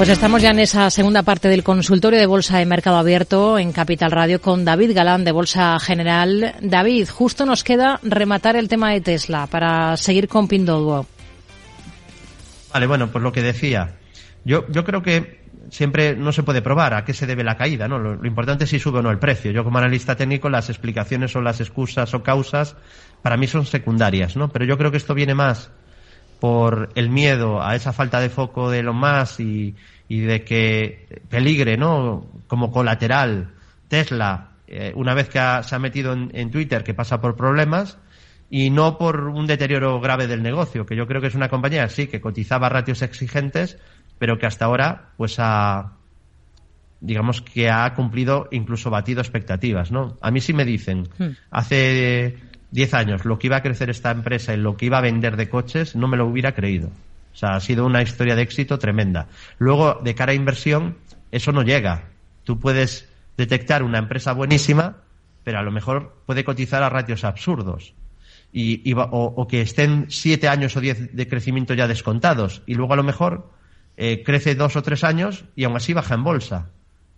[0.00, 3.70] Pues estamos ya en esa segunda parte del consultorio de Bolsa de Mercado Abierto en
[3.70, 6.54] Capital Radio con David Galán de Bolsa General.
[6.62, 11.04] David, justo nos queda rematar el tema de Tesla para seguir con Pinduoduo.
[12.72, 13.98] Vale, bueno, pues lo que decía.
[14.42, 17.86] Yo, yo creo que siempre no se puede probar a qué se debe la caída,
[17.86, 17.98] ¿no?
[17.98, 19.50] Lo, lo, importante es si sube o no el precio.
[19.50, 22.74] Yo como analista técnico las explicaciones o las excusas o causas
[23.20, 24.48] para mí son secundarias, ¿no?
[24.48, 25.70] Pero yo creo que esto viene más
[26.40, 29.76] por el miedo a esa falta de foco de lo más y,
[30.08, 32.26] y de que peligre, ¿no?
[32.48, 33.50] Como colateral
[33.88, 37.36] Tesla, eh, una vez que ha, se ha metido en, en, Twitter, que pasa por
[37.36, 37.98] problemas,
[38.48, 41.88] y no por un deterioro grave del negocio, que yo creo que es una compañía,
[41.88, 43.78] sí, que cotizaba ratios exigentes,
[44.18, 45.92] pero que hasta ahora, pues ha,
[47.00, 50.18] digamos que ha cumplido, incluso batido expectativas, ¿no?
[50.20, 51.30] A mí sí me dicen, hmm.
[51.50, 52.36] hace
[52.70, 55.36] 10 años lo que iba a crecer esta empresa y lo que iba a vender
[55.36, 56.90] de coches, no me lo hubiera creído.
[57.32, 59.28] O sea, ha sido una historia de éxito tremenda.
[59.58, 60.96] Luego, de cara a inversión,
[61.30, 62.04] eso no llega.
[62.44, 64.98] Tú puedes detectar una empresa buenísima,
[65.44, 67.94] pero a lo mejor puede cotizar a ratios absurdos.
[68.52, 72.62] Y, o, que estén siete años o diez de crecimiento ya descontados.
[72.66, 73.48] Y luego a lo mejor
[73.96, 76.70] eh, crece dos o tres años y aún así baja en bolsa.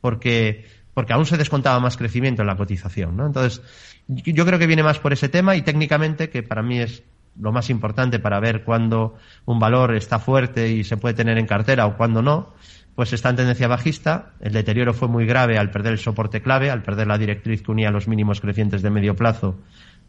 [0.03, 3.17] Porque, porque aún se descontaba más crecimiento en la cotización.
[3.17, 3.27] ¿no?
[3.27, 3.63] Entonces,
[4.09, 7.03] yo creo que viene más por ese tema y técnicamente, que para mí es
[7.41, 9.17] lo más importante para ver cuándo
[9.47, 12.53] un valor está fuerte y se puede tener en cartera o cuándo no,
[12.95, 14.33] pues está en tendencia bajista.
[14.41, 17.71] El deterioro fue muy grave al perder el soporte clave, al perder la directriz que
[17.71, 19.59] unía los mínimos crecientes de medio plazo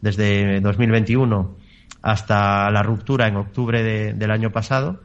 [0.00, 1.56] desde 2021
[2.02, 5.00] hasta la ruptura en octubre de, del año pasado.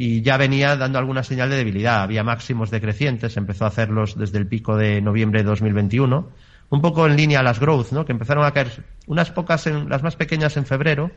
[0.00, 2.02] Y ya venía dando alguna señal de debilidad.
[2.02, 6.30] Había máximos decrecientes, empezó a hacerlos desde el pico de noviembre de 2021,
[6.70, 8.04] un poco en línea a las growth, ¿no?
[8.04, 11.10] que empezaron a caer unas pocas, en, las más pequeñas en febrero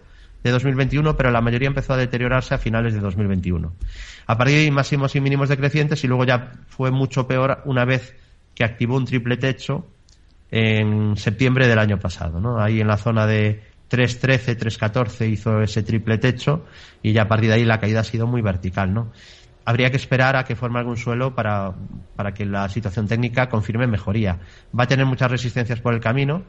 [0.43, 3.71] de 2021, pero la mayoría empezó a deteriorarse a finales de 2021.
[4.25, 7.85] A partir de ahí, máximos y mínimos decrecientes y luego ya fue mucho peor una
[7.85, 8.15] vez
[8.55, 9.85] que activó un triple techo
[10.49, 12.59] en septiembre del año pasado, ¿no?
[12.59, 13.61] Ahí en la zona de
[13.91, 16.65] 3.13, 3.14 hizo ese triple techo
[17.03, 19.11] y ya a partir de ahí la caída ha sido muy vertical, ¿no?
[19.65, 21.73] Habría que esperar a que forme algún suelo para,
[22.15, 24.39] para que la situación técnica confirme mejoría.
[24.77, 26.43] Va a tener muchas resistencias por el camino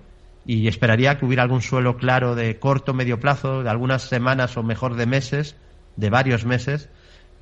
[0.47, 4.63] y esperaría que hubiera algún suelo claro de corto, medio plazo, de algunas semanas o
[4.63, 5.57] mejor de meses,
[5.97, 6.89] de varios meses,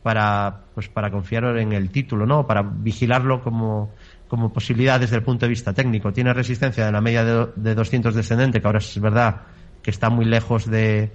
[0.03, 2.47] para, pues para confiar en el título, ¿no?
[2.47, 3.93] Para vigilarlo como,
[4.29, 6.13] como posibilidad desde el punto de vista técnico.
[6.13, 9.43] Tiene resistencia de la media de, de 200 descendente, que ahora es verdad
[9.83, 11.11] que está muy lejos de,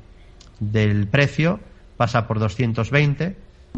[0.59, 1.59] del precio,
[1.97, 3.35] pasa por 220.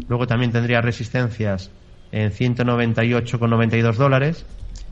[0.08, 1.70] Luego también tendría resistencias
[2.12, 4.46] en 198,92 dólares,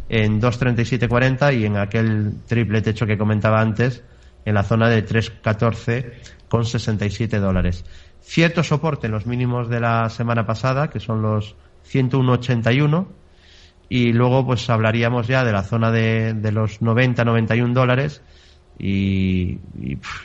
[0.08, 4.04] en 237,40 y en aquel triple techo que comentaba antes,
[4.44, 7.84] en la zona de 314,67 dólares.
[8.20, 11.56] Cierto soporte en los mínimos de la semana pasada, que son los
[11.90, 13.08] 101,81
[13.88, 18.20] y luego pues hablaríamos ya de la zona de, de los 90-91 dólares
[18.78, 19.58] y,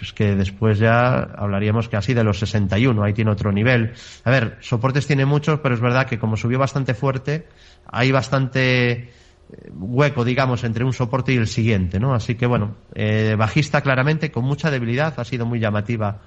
[0.01, 3.93] es que después ya hablaríamos casi de los 61, ahí tiene otro nivel.
[4.23, 7.47] A ver, soportes tiene muchos, pero es verdad que como subió bastante fuerte,
[7.85, 9.09] hay bastante eh,
[9.73, 12.13] hueco, digamos, entre un soporte y el siguiente, ¿no?
[12.13, 16.21] Así que bueno, eh, bajista claramente, con mucha debilidad, ha sido muy llamativa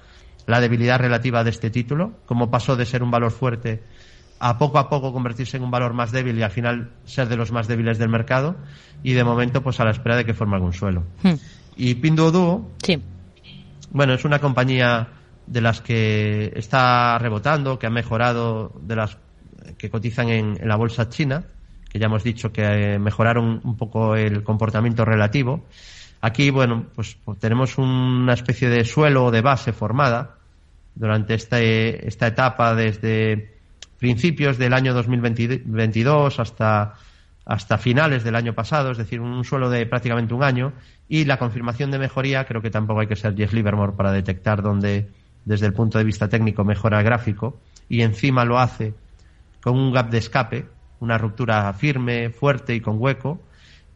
[0.47, 3.83] la debilidad relativa de este título, como pasó de ser un valor fuerte
[4.39, 7.37] a poco a poco convertirse en un valor más débil y al final ser de
[7.37, 8.55] los más débiles del mercado
[9.01, 11.03] y de momento pues a la espera de que forme algún suelo.
[11.23, 11.35] Hmm.
[11.77, 13.01] Y Pinduoduo, sí.
[13.91, 15.09] bueno, es una compañía
[15.45, 19.17] de las que está rebotando, que ha mejorado, de las
[19.77, 21.43] que cotizan en, la bolsa china,
[21.89, 25.65] que ya hemos dicho que eh, mejoraron un poco el comportamiento relativo.
[26.21, 30.37] Aquí, bueno, pues, pues tenemos una especie de suelo o de base formada
[30.95, 33.55] durante esta, esta etapa desde
[33.99, 36.93] principios del año 2022 hasta
[37.45, 40.73] hasta finales del año pasado, es decir, un suelo de prácticamente un año,
[41.07, 44.61] y la confirmación de mejoría, creo que tampoco hay que ser Jeff Livermore para detectar
[44.61, 45.09] dónde,
[45.45, 48.95] desde el punto de vista técnico, mejora el gráfico, y encima lo hace
[49.61, 50.65] con un gap de escape,
[50.99, 53.41] una ruptura firme, fuerte y con hueco,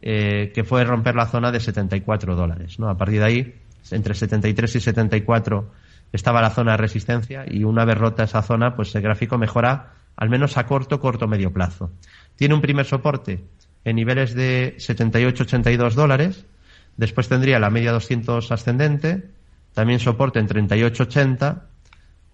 [0.02, 2.78] eh, que fue romper la zona de 74 dólares.
[2.78, 2.88] ¿no?
[2.88, 3.54] A partir de ahí,
[3.90, 5.70] entre 73 y 74
[6.12, 9.92] estaba la zona de resistencia y una vez rota esa zona, pues el gráfico mejora
[10.16, 11.92] al menos a corto, corto, medio plazo.
[12.40, 13.44] Tiene un primer soporte
[13.84, 16.46] en niveles de 78-82 dólares,
[16.96, 19.28] después tendría la media 200 ascendente,
[19.74, 21.60] también soporte en 38-80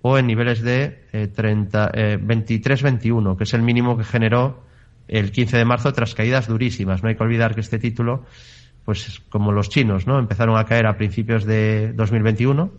[0.03, 4.63] o en niveles de eh, 23-21, eh, que es el mínimo que generó
[5.09, 7.03] el 15 de marzo tras caídas durísimas.
[7.03, 8.27] No hay que olvidar que este título,
[8.85, 10.21] pues como los chinos, ¿no?
[10.21, 12.71] Empezaron a caer a principios de 2021.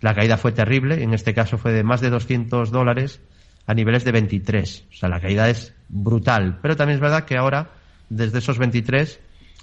[0.00, 3.20] La caída fue terrible, en este caso fue de más de 200 dólares
[3.64, 4.86] a niveles de 23.
[4.90, 6.58] O sea, la caída es brutal.
[6.62, 7.70] Pero también es verdad que ahora,
[8.08, 9.20] desde esos 23,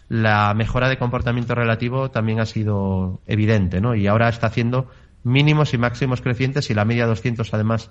[0.09, 3.95] la mejora de comportamiento relativo también ha sido evidente, ¿no?
[3.95, 4.89] Y ahora está haciendo
[5.23, 7.89] mínimos y máximos crecientes y la media 200 además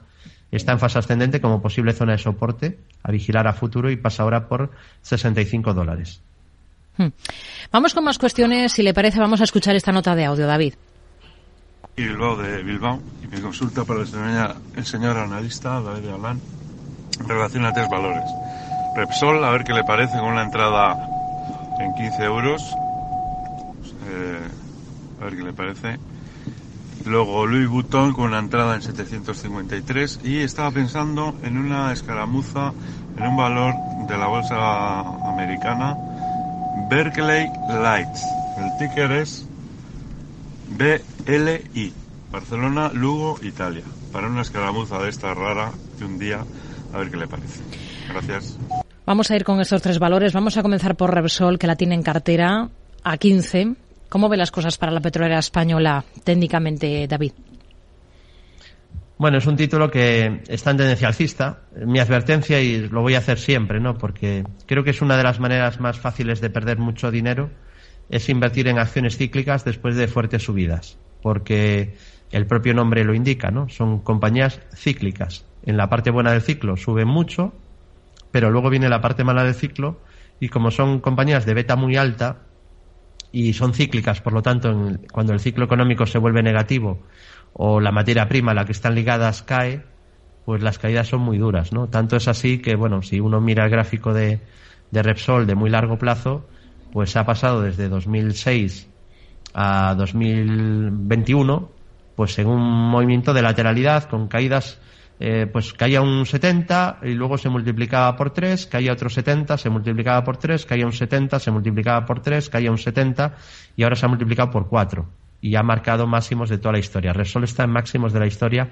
[0.52, 4.22] está en fase ascendente como posible zona de soporte a vigilar a futuro y pasa
[4.22, 4.70] ahora por
[5.02, 6.20] 65 dólares.
[6.96, 7.08] Hmm.
[7.72, 8.72] Vamos con más cuestiones.
[8.72, 10.74] Si le parece, vamos a escuchar esta nota de audio, David
[11.96, 14.06] y Bilbao de Bilbao y me consulta para el
[14.84, 16.40] señor, analista David Alán
[17.20, 18.24] en relación a tres valores.
[18.96, 21.08] Repsol, a ver qué le parece con una entrada
[21.78, 22.76] en 15 euros.
[24.08, 24.48] Eh,
[25.20, 25.98] a ver qué le parece.
[27.04, 32.72] Luego Louis Vuitton con una entrada en 753 y estaba pensando en una escaramuza
[33.16, 33.74] en un valor
[34.08, 35.96] de la bolsa americana
[36.88, 38.24] Berkeley Lights.
[38.58, 39.46] El ticker es
[40.76, 41.92] BLI,
[42.30, 43.84] Barcelona, Lugo, Italia.
[44.12, 46.44] Para una escaramuza de esta rara de un día,
[46.94, 47.62] a ver qué le parece.
[48.08, 48.58] Gracias.
[49.04, 50.32] Vamos a ir con estos tres valores.
[50.32, 52.68] Vamos a comenzar por Repsol, que la tiene en cartera
[53.02, 53.74] a 15.
[54.08, 57.32] ¿Cómo ve las cosas para la petrolera española técnicamente, David?
[59.18, 61.60] Bueno, es un título que está en tendencia alcista.
[61.84, 63.98] Mi advertencia, y lo voy a hacer siempre, ¿no?
[63.98, 67.50] Porque creo que es una de las maneras más fáciles de perder mucho dinero
[68.08, 71.96] es invertir en acciones cíclicas después de fuertes subidas, porque
[72.30, 73.68] el propio nombre lo indica, ¿no?
[73.68, 75.44] Son compañías cíclicas.
[75.66, 77.52] En la parte buena del ciclo suben mucho,
[78.30, 80.00] pero luego viene la parte mala del ciclo
[80.40, 82.38] y como son compañías de beta muy alta
[83.32, 84.72] y son cíclicas, por lo tanto,
[85.10, 87.00] cuando el ciclo económico se vuelve negativo
[87.52, 89.82] o la materia prima a la que están ligadas cae,
[90.44, 91.88] pues las caídas son muy duras, ¿no?
[91.88, 94.40] Tanto es así que, bueno, si uno mira el gráfico de,
[94.90, 96.46] de Repsol de muy largo plazo,
[96.92, 98.88] pues ha pasado desde 2006
[99.54, 101.70] a 2021,
[102.16, 104.78] pues en un movimiento de lateralidad con caídas
[105.20, 109.70] eh, pues caía un 70 y luego se multiplicaba por 3, caía otro 70, se
[109.70, 113.36] multiplicaba por 3, caía un 70, se multiplicaba por 3, caía un 70
[113.76, 115.06] y ahora se ha multiplicado por 4
[115.40, 117.12] y ha marcado máximos de toda la historia.
[117.12, 118.70] Repsol está en máximos de la historia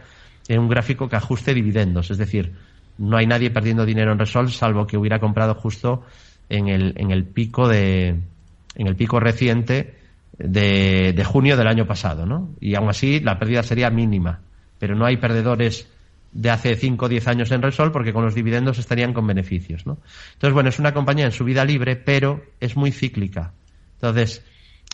[0.48, 2.52] en un gráfico que ajuste dividendos, es decir,
[2.98, 6.04] no hay nadie perdiendo dinero en Repsol salvo que hubiera comprado justo
[6.48, 8.20] en el, en el pico de
[8.74, 9.94] en el pico reciente
[10.38, 12.50] de, de junio del año pasado, ¿no?
[12.58, 14.40] Y aún así la pérdida sería mínima,
[14.78, 15.91] pero no hay perdedores
[16.32, 19.86] de hace 5 o 10 años en Resol porque con los dividendos estarían con beneficios.
[19.86, 19.98] ¿no?
[20.34, 23.52] Entonces, bueno, es una compañía en su vida libre, pero es muy cíclica.
[23.94, 24.44] Entonces,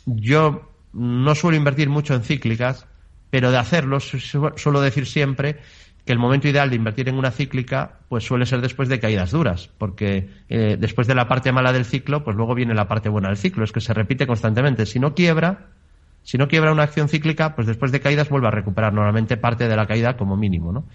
[0.07, 2.87] yo no suelo invertir mucho en cíclicas,
[3.31, 5.59] pero de hacerlo suelo decir siempre
[6.05, 9.31] que el momento ideal de invertir en una cíclica pues suele ser después de caídas
[9.31, 13.11] duras, porque eh, después de la parte mala del ciclo, pues luego viene la parte
[13.11, 14.87] buena del ciclo, es que se repite constantemente.
[14.87, 15.67] Si no quiebra,
[16.23, 19.69] si no quiebra una acción cíclica, pues después de caídas vuelve a recuperar normalmente parte
[19.69, 20.87] de la caída como mínimo, ¿no?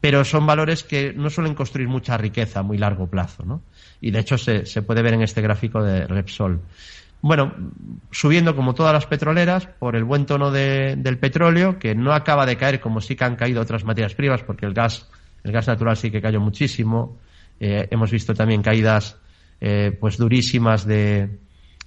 [0.00, 3.62] Pero son valores que no suelen construir mucha riqueza a muy largo plazo, ¿no?
[4.00, 6.60] Y de hecho se, se puede ver en este gráfico de Repsol.
[7.22, 7.52] Bueno,
[8.10, 12.46] subiendo como todas las petroleras por el buen tono de, del petróleo, que no acaba
[12.46, 15.06] de caer como sí que han caído otras materias primas, porque el gas,
[15.44, 17.18] el gas natural sí que cayó muchísimo.
[17.58, 19.18] Eh, hemos visto también caídas
[19.60, 21.28] eh, pues durísimas de,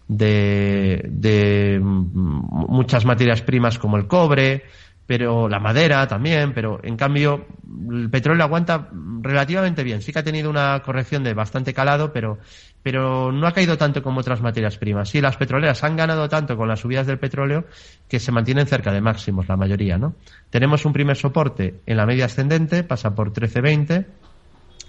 [0.07, 4.65] de, de muchas materias primas como el cobre,
[5.05, 7.45] pero la madera también, pero en cambio
[7.91, 8.89] el petróleo aguanta
[9.21, 10.01] relativamente bien.
[10.01, 12.39] Sí que ha tenido una corrección de bastante calado, pero,
[12.81, 15.09] pero no ha caído tanto como otras materias primas.
[15.09, 17.65] Sí, las petroleras han ganado tanto con las subidas del petróleo
[18.07, 20.15] que se mantienen cerca de máximos, la mayoría, ¿no?
[20.49, 24.05] Tenemos un primer soporte en la media ascendente, pasa por 13.20,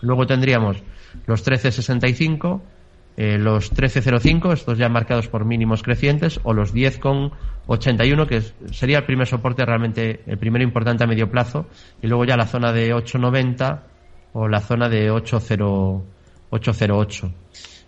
[0.03, 0.77] luego tendríamos
[1.27, 2.61] los 13.65,
[3.17, 8.43] eh, los 13.05, estos ya marcados por mínimos crecientes, o los 10.81, que
[8.73, 11.67] sería el primer soporte realmente, el primero importante a medio plazo,
[12.03, 13.83] y luego ya la zona de 8.90
[14.33, 17.33] o la zona de 8.08.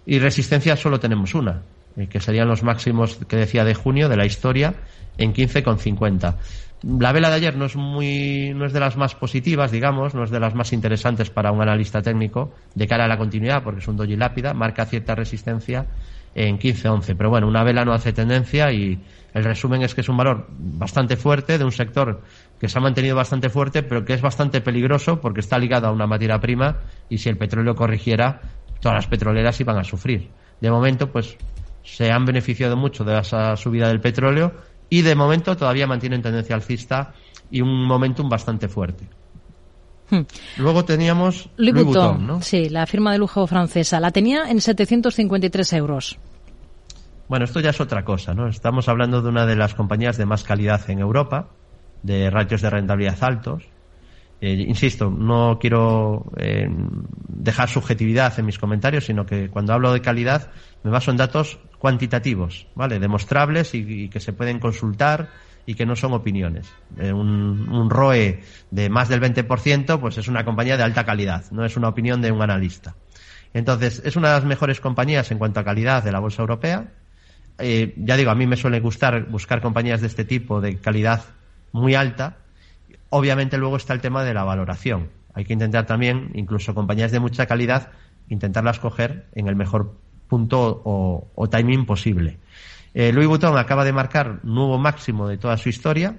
[0.07, 1.63] Y resistencia solo tenemos una,
[1.97, 4.75] eh, que serían los máximos que decía de junio de la historia
[5.19, 6.37] en 15.50.
[6.83, 10.25] La vela de ayer no es muy, no es de las más positivas, digamos, no
[10.25, 13.81] es de las más interesantes para un analista técnico de cara a la continuidad, porque
[13.81, 15.87] es un doji lápida, marca cierta resistencia
[16.35, 17.17] en 15-11.
[17.17, 19.01] Pero bueno, una vela no hace tendencia y
[19.33, 22.23] el resumen es que es un valor bastante fuerte de un sector
[22.61, 25.93] que se ha mantenido bastante fuerte, pero que es bastante peligroso porque está ligado a
[25.93, 28.41] una materia prima y si el petróleo corrigiera,
[28.81, 30.29] todas las petroleras iban a sufrir.
[30.61, 31.37] De momento, pues
[31.83, 34.53] se han beneficiado mucho de esa subida del petróleo
[34.89, 37.15] y de momento todavía mantienen tendencia alcista
[37.51, 39.09] y un momentum bastante fuerte.
[40.11, 40.21] Hmm.
[40.59, 42.41] Luego teníamos Louis, Vuitton, ¿no?
[42.41, 43.99] Sí, la firma de lujo francesa.
[43.99, 46.19] La tenía en 753 euros.
[47.29, 48.47] Bueno, esto ya es otra cosa, ¿no?
[48.47, 51.49] Estamos hablando de una de las compañías de más calidad en Europa,
[52.03, 53.65] de ratios de rentabilidad altos.
[54.41, 56.69] Eh, insisto, no quiero eh,
[57.29, 60.51] dejar subjetividad en mis comentarios, sino que cuando hablo de calidad
[60.83, 62.99] me baso en datos cuantitativos, ¿vale?
[62.99, 65.31] Demostrables y, que se pueden consultar
[65.65, 66.71] y que no son opiniones.
[66.99, 71.65] Eh, un, ROE de más del 20%, pues es una compañía de alta calidad, no
[71.65, 72.95] es una opinión de un analista.
[73.55, 76.93] Entonces, es una de las mejores compañías en cuanto a calidad de la bolsa europea.
[77.59, 81.25] Ya digo, a mí me suele gustar buscar compañías de este tipo, de calidad
[81.73, 82.37] muy alta.
[83.17, 85.09] Obviamente luego está el tema de la valoración.
[85.33, 87.89] Hay que intentar también, incluso compañías de mucha calidad,
[88.29, 89.97] intentarlas coger en el mejor
[90.29, 92.37] punto o, timing posible.
[92.93, 96.19] Eh, Louis Vuitton acaba de marcar nuevo máximo de toda su historia,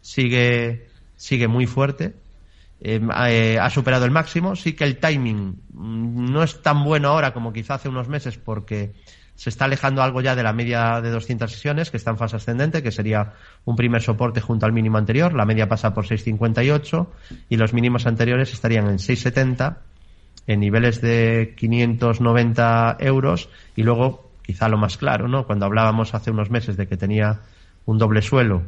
[0.00, 2.14] sigue, sigue muy fuerte,
[2.80, 7.08] eh, eh, ha superado el máximo, sí que el timing mm, no es tan bueno
[7.08, 8.94] ahora como quizá hace unos meses porque
[9.38, 12.34] se está alejando algo ya de la media de 200 sesiones, que está en fase
[12.34, 13.34] ascendente, que sería
[13.64, 15.32] un primer soporte junto al mínimo anterior.
[15.32, 17.06] La media pasa por 6,58
[17.48, 19.76] y los mínimos anteriores estarían en 6,70
[20.48, 25.46] en niveles de 590 euros y luego, quizá lo más claro, ¿no?
[25.46, 27.42] Cuando hablábamos hace unos meses de que tenía
[27.86, 28.64] un doble suelo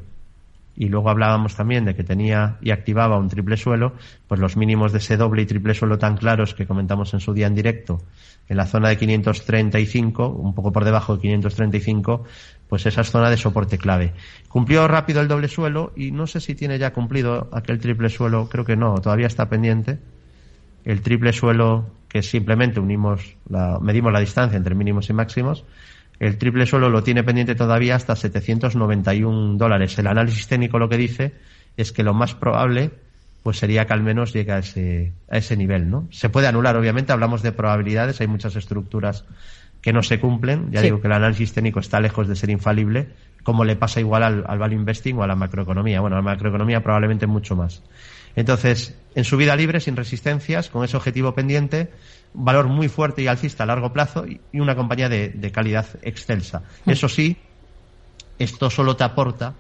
[0.81, 3.93] y luego hablábamos también de que tenía y activaba un triple suelo,
[4.27, 7.35] pues los mínimos de ese doble y triple suelo tan claros que comentamos en su
[7.35, 8.03] día en directo,
[8.49, 12.25] en la zona de 535, un poco por debajo de 535,
[12.67, 14.15] pues esa es zona de soporte clave.
[14.49, 18.49] Cumplió rápido el doble suelo y no sé si tiene ya cumplido aquel triple suelo,
[18.49, 19.99] creo que no, todavía está pendiente
[20.87, 25.67] el triple suelo, que simplemente unimos la, medimos la distancia entre mínimos y máximos,
[26.21, 29.99] el triple suelo lo tiene pendiente todavía hasta 791 dólares.
[29.99, 31.33] El análisis técnico lo que dice
[31.77, 32.91] es que lo más probable
[33.43, 36.07] pues sería que al menos llegue a ese, a ese nivel, ¿no?
[36.11, 39.25] Se puede anular, obviamente, hablamos de probabilidades, hay muchas estructuras
[39.81, 43.09] que no se cumplen, ya digo que el análisis técnico está lejos de ser infalible,
[43.43, 46.23] como le pasa igual al, al value investing o a la macroeconomía, bueno, a la
[46.23, 47.83] macroeconomía probablemente mucho más.
[48.37, 51.91] Entonces, en su vida libre, sin resistencias, con ese objetivo pendiente,
[52.33, 56.63] valor muy fuerte y alcista a largo plazo y una compañía de, de calidad excelsa.
[56.85, 56.91] Hmm.
[56.91, 57.37] Eso sí,
[58.39, 59.55] esto solo te aporta,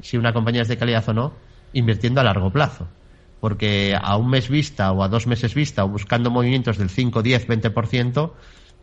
[0.00, 1.32] si una compañía es de calidad o no,
[1.72, 2.88] invirtiendo a largo plazo.
[3.40, 7.22] Porque a un mes vista o a dos meses vista o buscando movimientos del 5,
[7.22, 8.32] 10, 20%,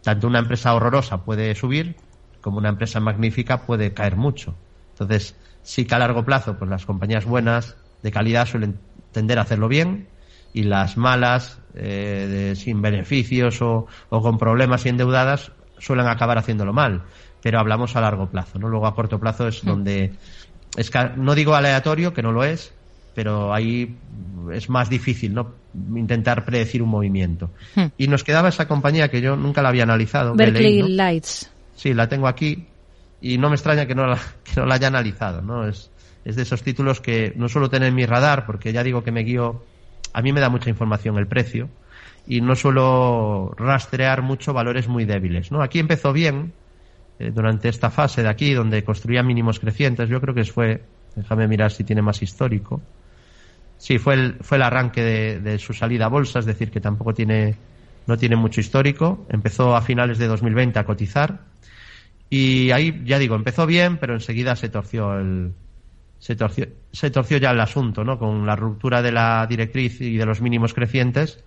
[0.01, 1.95] tanto una empresa horrorosa puede subir
[2.41, 4.55] como una empresa magnífica puede caer mucho.
[4.93, 8.79] Entonces, sí que a largo plazo, pues las compañías buenas, de calidad, suelen
[9.11, 10.07] tender a hacerlo bien
[10.53, 16.37] y las malas, eh, de- sin beneficios o, o con problemas y endeudadas, suelen acabar
[16.37, 17.03] haciéndolo mal.
[17.41, 18.67] Pero hablamos a largo plazo, ¿no?
[18.67, 20.13] Luego a corto plazo es donde
[20.75, 22.73] es no digo aleatorio, que no lo es,
[23.13, 23.95] pero ahí
[24.51, 25.53] es más difícil, ¿no?
[25.95, 27.51] Intentar predecir un movimiento.
[27.75, 27.85] Hmm.
[27.97, 30.35] Y nos quedaba esa compañía que yo nunca la había analizado.
[30.35, 30.87] Berkeley ¿no?
[30.87, 31.51] Lights.
[31.75, 32.65] Sí, la tengo aquí
[33.21, 35.67] y no me extraña que no la, que no la haya analizado, ¿no?
[35.67, 35.91] Es,
[36.25, 39.11] es de esos títulos que no suelo tener en mi radar porque ya digo que
[39.11, 39.63] me guío,
[40.13, 41.69] a mí me da mucha información el precio
[42.27, 45.61] y no suelo rastrear mucho valores muy débiles, ¿no?
[45.61, 46.53] Aquí empezó bien
[47.19, 50.83] eh, durante esta fase de aquí donde construía mínimos crecientes, yo creo que fue,
[51.15, 52.81] déjame mirar si tiene más histórico.
[53.77, 56.81] Sí, fue el, fue el arranque de, de su salida a bolsa, es decir, que
[56.81, 57.55] tampoco tiene,
[58.07, 59.25] no tiene mucho histórico.
[59.29, 61.41] Empezó a finales de 2020 a cotizar
[62.29, 65.53] y ahí, ya digo, empezó bien, pero enseguida se torció el,
[66.19, 68.17] se torció, se torció ya el asunto, ¿no?
[68.17, 71.43] Con la ruptura de la directriz y de los mínimos crecientes.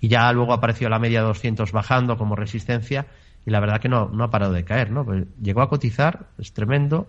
[0.00, 3.06] Y ya luego apareció la media de 200 bajando como resistencia
[3.44, 5.04] y la verdad que no, no ha parado de caer, ¿no?
[5.04, 7.06] Pues llegó a cotizar, es tremendo,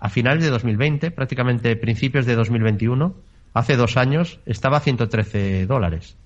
[0.00, 3.14] a finales de 2020, prácticamente principios de 2021,
[3.54, 6.16] hace dos años, estaba a 113 dólares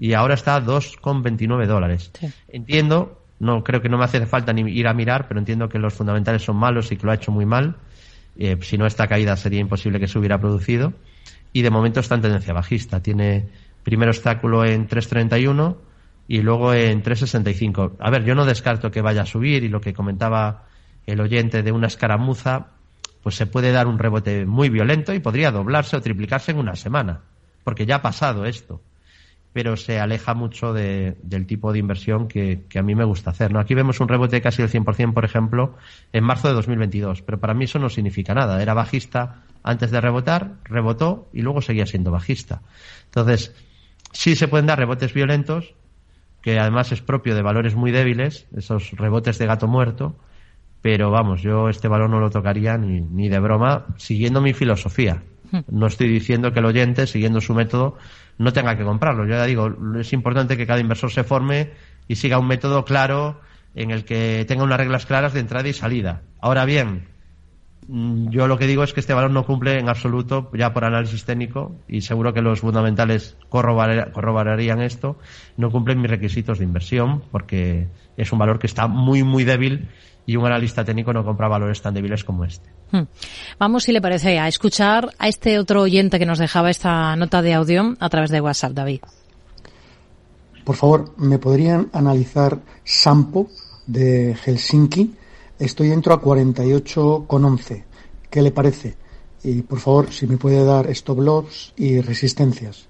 [0.00, 2.10] y ahora está a 2,29 dólares.
[2.48, 5.78] Entiendo, no creo que no me hace falta ni ir a mirar, pero entiendo que
[5.78, 7.76] los fundamentales son malos y que lo ha hecho muy mal.
[8.40, 10.94] Eh, si no, esta caída sería imposible que se hubiera producido.
[11.52, 13.02] Y de momento está en tendencia bajista.
[13.02, 13.48] Tiene
[13.84, 15.76] primer obstáculo en 3.31
[16.26, 17.96] y luego en 3.65.
[18.00, 20.64] A ver, yo no descarto que vaya a subir y lo que comentaba
[21.06, 22.68] el oyente de una escaramuza,
[23.22, 26.76] pues se puede dar un rebote muy violento y podría doblarse o triplicarse en una
[26.76, 27.20] semana.
[27.62, 28.80] Porque ya ha pasado esto
[29.52, 33.52] pero se aleja mucho de- del tipo de inversión que, a mí me gusta hacer.
[33.52, 33.58] ¿no?
[33.58, 35.76] Aquí vemos un rebote casi del 100%, por ejemplo,
[36.12, 38.62] en marzo de 2022, pero para mí eso no significa nada.
[38.62, 42.62] Era bajista antes de rebotar, rebotó y luego seguía siendo bajista.
[43.06, 43.54] Entonces,
[44.12, 45.74] sí se pueden dar rebotes violentos,
[46.42, 50.16] que además es propio de valores muy débiles, esos rebotes de gato muerto,
[50.80, 55.22] pero vamos, yo este valor no lo tocaría ni de broma, siguiendo mi filosofía.
[55.68, 57.96] No estoy diciendo que el oyente, siguiendo su método,
[58.38, 59.24] no tenga que comprarlo.
[59.24, 61.70] Yo ya digo, es importante que cada inversor se forme
[62.08, 63.40] y siga un método claro
[63.74, 66.22] en el que tenga unas reglas claras de entrada y salida.
[66.40, 67.06] Ahora bien,
[67.86, 70.84] mm, yo lo que digo es que este valor no cumple en absoluto, ya por
[70.84, 75.18] análisis técnico, y seguro que los fundamentales corroborar- corroborarían esto,
[75.56, 79.88] no cumplen mis requisitos de inversión, porque es un valor que está muy, muy débil
[80.26, 82.68] y un analista técnico no compra valores tan débiles como este.
[82.92, 83.04] Hmm.
[83.58, 87.42] Vamos, si le parece, a escuchar a este otro oyente que nos dejaba esta nota
[87.42, 89.00] de audio a través de WhatsApp, David.
[90.64, 93.48] Por favor, ¿me podrían analizar Sampo
[93.86, 95.14] de Helsinki?
[95.58, 97.84] Estoy dentro a 48,11.
[98.30, 98.96] ¿Qué le parece?
[99.42, 102.86] Y por favor, si me puede dar stop loss y resistencias.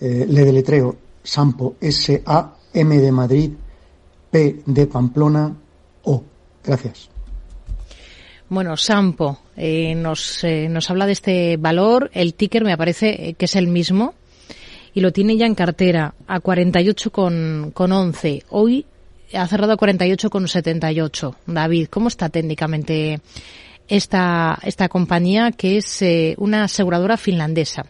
[0.00, 3.52] Eh, le deletreo Sampo S-A-M de Madrid,
[4.30, 5.56] P de Pamplona,
[6.04, 6.22] O.
[6.64, 7.10] Gracias.
[8.48, 12.10] Bueno, Sampo eh, nos, eh, nos habla de este valor.
[12.12, 14.14] El ticker me aparece eh, que es el mismo
[14.94, 18.44] y lo tiene ya en cartera a 48 con, con 11.
[18.50, 18.86] Hoy
[19.32, 21.36] ha cerrado a 48 con 78.
[21.46, 23.20] David, ¿cómo está técnicamente
[23.88, 27.84] esta, esta compañía que es eh, una aseguradora finlandesa?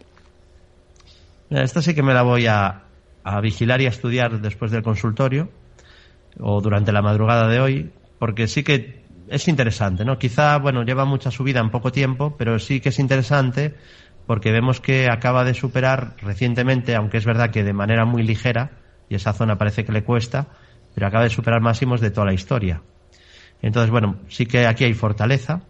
[1.49, 2.85] Esta sí que me la voy a,
[3.23, 5.49] a vigilar y a estudiar después del consultorio
[6.39, 10.17] o durante la madrugada de hoy, porque sí que es interesante, ¿no?
[10.17, 13.75] Quizá, bueno, lleva mucha subida en poco tiempo, pero sí que es interesante
[14.25, 18.71] porque vemos que acaba de superar recientemente, aunque es verdad que de manera muy ligera,
[19.07, 20.47] y esa zona parece que le cuesta,
[20.93, 22.81] pero acaba de superar máximos de toda la historia.
[23.61, 25.61] Entonces, bueno, sí que aquí hay fortaleza.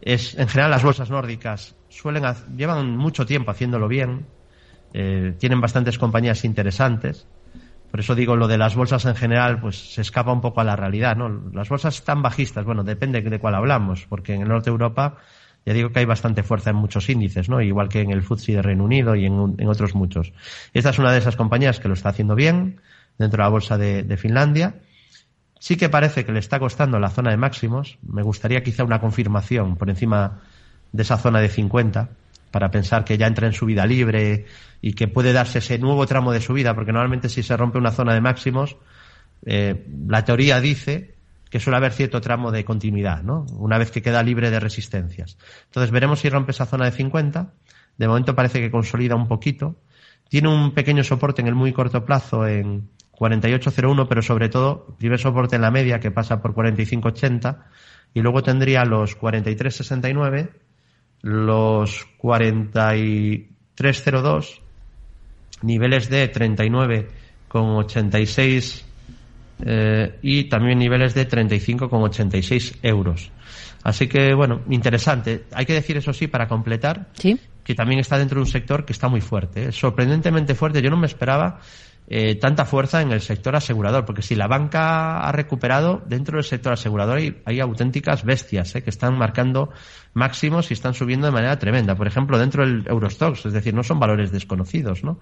[0.00, 2.24] Es, en general, las bolsas nórdicas suelen,
[2.56, 4.26] llevan mucho tiempo haciéndolo bien,
[4.92, 7.26] eh, tienen bastantes compañías interesantes.
[7.90, 10.64] Por eso digo lo de las bolsas en general, pues se escapa un poco a
[10.64, 11.28] la realidad, ¿no?
[11.52, 15.16] Las bolsas están bajistas, bueno, depende de cuál hablamos, porque en el norte de Europa
[15.64, 17.60] Ya digo que hay bastante fuerza en muchos índices, ¿no?
[17.60, 20.32] Igual que en el FTSE de Reino Unido y en, otros muchos.
[20.72, 22.80] Esta es una de esas compañías que lo está haciendo bien
[23.18, 24.76] dentro de la bolsa de, de Finlandia.
[25.58, 27.98] Sí que parece que le está costando la zona de máximos.
[28.02, 30.40] Me gustaría quizá una confirmación por encima
[30.92, 32.08] de esa zona de 50
[32.50, 34.46] para pensar que ya entra en subida libre
[34.80, 37.92] y que puede darse ese nuevo tramo de subida, porque normalmente si se rompe una
[37.92, 38.76] zona de máximos,
[39.44, 41.14] eh, la teoría dice
[41.50, 43.46] que suele haber cierto tramo de continuidad, ¿no?
[43.52, 45.38] Una vez que queda libre de resistencias.
[45.66, 47.52] Entonces veremos si rompe esa zona de 50.
[47.96, 49.76] De momento parece que consolida un poquito.
[50.28, 55.18] Tiene un pequeño soporte en el muy corto plazo en 48.01, pero sobre todo primer
[55.18, 57.64] soporte en la media que pasa por 45.80
[58.14, 60.50] y luego tendría los 43.69,
[61.22, 64.60] los 43.02,
[65.62, 68.82] niveles de 39,86
[69.64, 73.32] eh, y también niveles de 35,86 euros.
[73.82, 75.44] Así que, bueno, interesante.
[75.52, 77.08] Hay que decir eso sí, para completar,
[77.64, 79.72] que también está dentro de un sector que está muy fuerte, ¿eh?
[79.72, 80.82] sorprendentemente fuerte.
[80.82, 81.60] Yo no me esperaba
[82.10, 86.44] eh, tanta fuerza en el sector asegurador, porque si la banca ha recuperado, dentro del
[86.44, 88.82] sector asegurador hay, auténticas bestias ¿eh?
[88.82, 89.68] que están marcando
[90.14, 91.96] máximos y están subiendo de manera tremenda.
[91.96, 95.18] Por ejemplo, dentro del Eurostox, es decir, no son valores desconocidos, ¿no?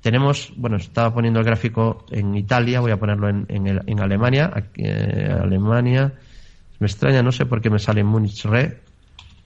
[0.00, 5.36] Tenemos, bueno, estaba poniendo el gráfico en Italia, voy a ponerlo en, en, Alemania, eh,
[5.38, 6.14] Alemania,
[6.78, 8.80] me extraña, no sé por qué me sale Munich Re,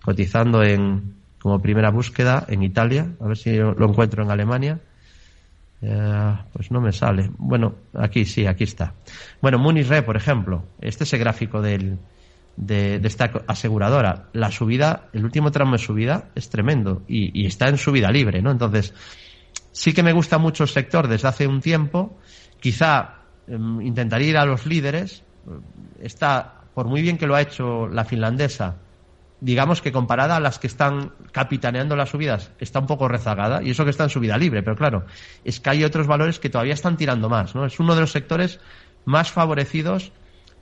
[0.01, 4.79] cotizando en, como primera búsqueda en Italia, a ver si lo encuentro en Alemania.
[5.87, 7.31] Eh, pues no me sale.
[7.37, 8.95] Bueno, aquí sí, aquí está.
[9.43, 11.99] Bueno, Munich Re, por ejemplo, este es el gráfico del,
[12.57, 14.29] de, esta aseguradora.
[14.33, 18.51] La subida, el último tramo de subida es tremendo y, está en subida libre, ¿no?
[18.51, 18.95] Entonces,
[19.73, 22.19] sí que me gusta mucho el sector desde hace un tiempo.
[22.61, 23.17] Quizá
[23.47, 25.23] intentaría ir a los líderes.
[26.01, 28.77] Está, por muy bien que lo ha hecho la finlandesa,
[29.45, 33.71] digamos que comparada a las que están capitaneando las subidas, está un poco rezagada, y
[33.71, 35.05] eso que está en subida libre, pero claro,
[35.45, 37.67] es que hay otros valores que todavía están tirando más, ¿no?
[37.67, 38.59] Es uno de los sectores
[39.05, 40.13] más favorecidos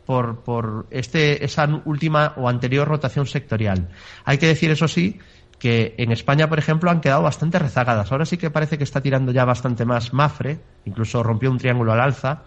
[0.04, 3.88] por, por este, esa última o anterior rotación sectorial.
[4.24, 5.20] Hay que decir, eso sí,
[5.60, 8.10] que en España, por ejemplo, han quedado bastante rezagadas.
[8.10, 11.92] Ahora sí que parece que está tirando ya bastante más Mafre, incluso rompió un triángulo
[11.92, 12.42] al alza,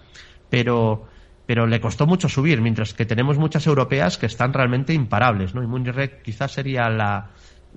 [0.49, 1.07] pero
[1.45, 5.63] pero le costó mucho subir, mientras que tenemos muchas europeas que están realmente imparables, ¿no?
[5.63, 7.29] Y Munirec quizás sería la,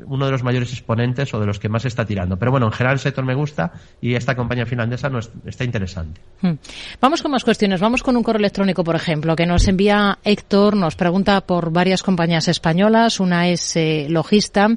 [0.07, 2.39] uno de los mayores exponentes o de los que más está tirando.
[2.39, 5.11] Pero bueno, en general el sector me gusta y esta compañía finlandesa
[5.47, 6.21] está interesante.
[6.41, 6.55] Hmm.
[7.01, 7.81] Vamos con más cuestiones.
[7.81, 12.03] Vamos con un correo electrónico, por ejemplo, que nos envía Héctor, nos pregunta por varias
[12.03, 13.21] compañías españolas.
[13.21, 14.69] Una es eh, Logista.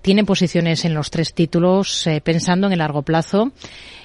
[0.00, 3.52] Tiene posiciones en los tres títulos, eh, pensando en el largo plazo.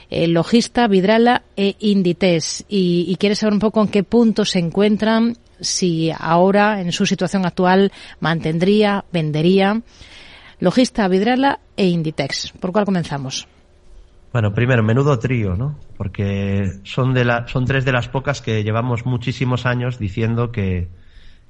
[0.10, 2.66] Eh, Logista, Vidrala e Inditex.
[2.70, 7.46] Y, quiere saber un poco en qué punto se encuentran, si ahora, en su situación
[7.46, 9.82] actual, mantendría, vendería.
[10.60, 12.54] Logista, Vidrala e Inditex.
[12.60, 13.48] ¿Por cuál comenzamos?
[14.32, 15.78] Bueno, primero, menudo trío, ¿no?
[15.98, 20.90] Porque son, de la, son tres de las pocas que llevamos muchísimos años diciendo que,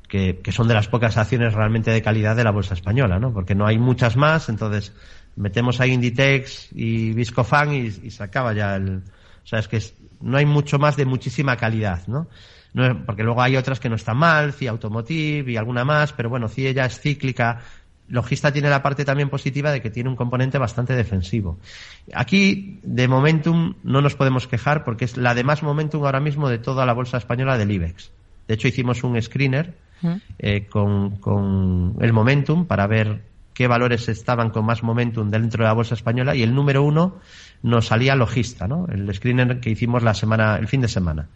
[0.07, 3.33] que, que, son de las pocas acciones realmente de calidad de la bolsa española, ¿no?
[3.33, 4.93] Porque no hay muchas más, entonces
[5.37, 8.97] metemos ahí Inditex y Viscofan y, y se acaba ya el...
[8.97, 9.81] O sea, es que
[10.19, 12.27] no hay mucho más de muchísima calidad, ¿no?
[12.73, 16.29] no porque luego hay otras que no están mal, CIA Automotive y alguna más, pero
[16.29, 17.61] bueno, CIA ya es cíclica.
[18.09, 21.59] Logista tiene la parte también positiva de que tiene un componente bastante defensivo.
[22.13, 26.49] Aquí, de Momentum, no nos podemos quejar porque es la de más Momentum ahora mismo
[26.49, 28.11] de toda la bolsa española del IBEX.
[28.47, 29.75] De hecho, hicimos un screener
[30.39, 33.23] eh, con, con el Momentum para ver
[33.57, 37.15] qué valores estaban con más momentum dentro de la bolsa española y el número uno
[37.63, 38.85] nos salía logista, ¿no?
[38.87, 41.27] El screener que hicimos la semana, el fin de semana.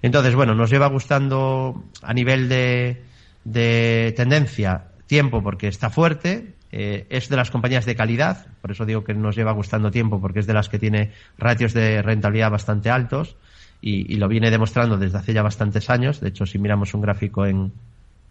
[0.00, 3.02] Entonces, bueno, nos lleva gustando a nivel de,
[3.42, 8.86] de tendencia tiempo porque está fuerte, eh, es de las compañías de calidad, por eso
[8.86, 12.52] digo que nos lleva gustando tiempo porque es de las que tiene ratios de rentabilidad
[12.52, 13.34] bastante altos
[13.80, 16.20] y, lo viene demostrando desde hace ya bastantes años.
[16.20, 17.72] De hecho, si miramos un gráfico en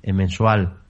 [0.04, 0.85] mensual,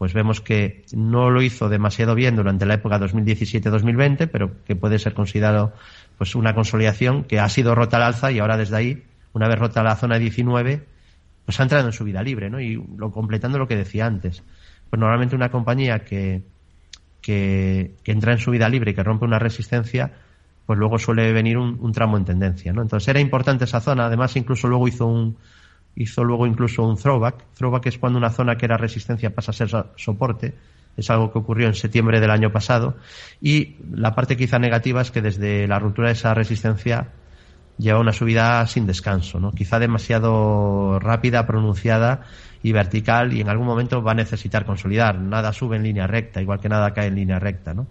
[0.00, 4.98] pues vemos que no lo hizo demasiado bien durante la época 2017-2020, pero que puede
[4.98, 5.74] ser considerado
[6.16, 9.58] pues una consolidación que ha sido rota al alza y ahora desde ahí, una vez
[9.58, 10.86] rota la zona 19,
[11.44, 12.62] pues ha entrado en su vida libre, ¿no?
[12.62, 14.42] Y lo, completando lo que decía antes.
[14.88, 16.44] Pues normalmente una compañía que,
[17.20, 20.12] que, entra en su vida libre y que rompe una resistencia,
[20.64, 22.80] pues luego suele venir un, un tramo en tendencia, ¿no?
[22.80, 25.36] Entonces era importante esa zona, además incluso luego hizo un,
[25.94, 27.44] hizo luego incluso un throwback.
[27.54, 30.54] Throwback es cuando una zona que era resistencia pasa a ser soporte.
[30.96, 32.96] Es algo que ocurrió en septiembre del año pasado.
[33.40, 37.08] Y la parte quizá negativa es que desde la ruptura de esa resistencia
[37.78, 39.52] lleva una subida sin descanso, ¿no?
[39.52, 42.22] Quizá demasiado rápida, pronunciada
[42.62, 45.18] y vertical y en algún momento va a necesitar consolidar.
[45.18, 47.86] Nada sube en línea recta, igual que nada cae en línea recta, ¿no?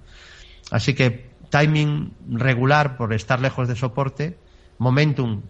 [0.71, 4.37] Así que timing regular por estar lejos de soporte,
[4.77, 5.41] momentum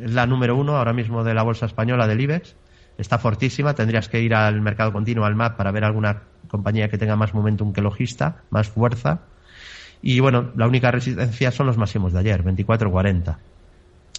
[0.00, 2.56] es la número uno ahora mismo de la bolsa española del IBEX,
[2.98, 6.98] está fortísima, tendrías que ir al mercado continuo, al MAP, para ver alguna compañía que
[6.98, 9.20] tenga más momentum que logista, más fuerza.
[10.02, 13.36] Y bueno, la única resistencia son los máximos de ayer, 24.40.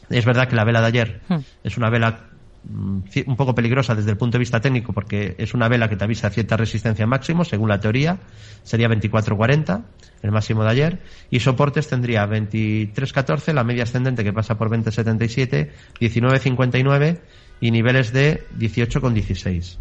[0.09, 1.39] Es verdad que la vela de ayer Hmm.
[1.63, 2.19] es una vela
[2.67, 6.03] un poco peligrosa desde el punto de vista técnico porque es una vela que te
[6.03, 8.17] avisa cierta resistencia máximo, según la teoría,
[8.63, 9.83] sería 24.40,
[10.21, 10.99] el máximo de ayer,
[11.29, 17.19] y soportes tendría 23.14, la media ascendente que pasa por 20.77, 19.59
[17.61, 19.77] y niveles de 18.16.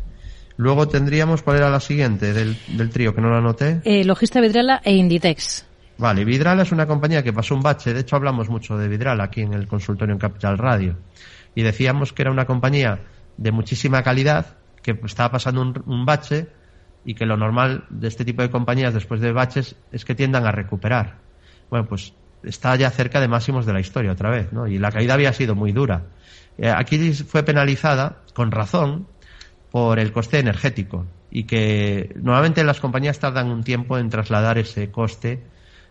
[0.57, 3.81] Luego tendríamos, ¿cuál era la siguiente del, del trío que no la anoté?
[3.85, 5.64] Eh, Logista Vidrala e Inditex.
[5.99, 7.93] Vale, Vidrala es una compañía que pasó un bache.
[7.93, 10.97] De hecho, hablamos mucho de Vidrala aquí en el consultorio en Capital Radio.
[11.55, 13.01] Y decíamos que era una compañía
[13.36, 16.49] de muchísima calidad, que estaba pasando un, bache
[17.05, 20.46] y que lo normal de este tipo de compañías después de baches es que tiendan
[20.46, 21.18] a recuperar.
[21.70, 24.66] Bueno, pues está ya cerca de máximos de la historia otra vez, ¿no?
[24.66, 26.05] Y la caída había sido muy dura.
[26.57, 29.07] Eh, aquí fue penalizada, con razón,
[29.70, 34.90] por el coste energético y que normalmente las compañías tardan un tiempo en trasladar ese
[34.90, 35.42] coste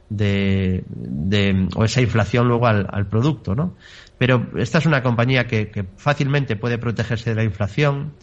[0.10, 3.76] de, de- o esa inflación luego al, al producto, ¿no?
[4.18, 8.18] Pero esta es una compañía que, que fácilmente puede protegerse de la inflación,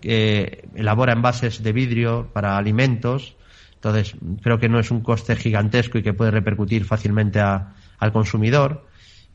[0.00, 3.36] que elabora envases de vidrio para alimentos,
[3.74, 8.12] entonces creo que no es un coste gigantesco y que puede repercutir fácilmente a- al
[8.12, 8.86] consumidor.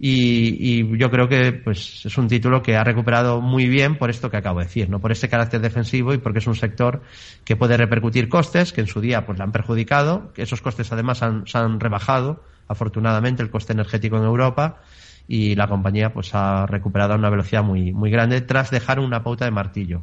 [0.04, 4.10] Y, y yo creo que pues es un título que ha recuperado muy bien por
[4.10, 5.00] esto que acabo de decir, ¿no?
[5.00, 7.04] Por ese carácter defensivo y porque es un sector
[7.46, 10.92] que puede repercutir costes que en su día pues le han perjudicado, que esos costes
[10.92, 14.82] además han- se han rebajado, afortunadamente, el coste energético en Europa
[15.28, 19.22] y la compañía pues ha recuperado a una velocidad muy, muy grande tras dejar una
[19.22, 20.02] pauta de martillo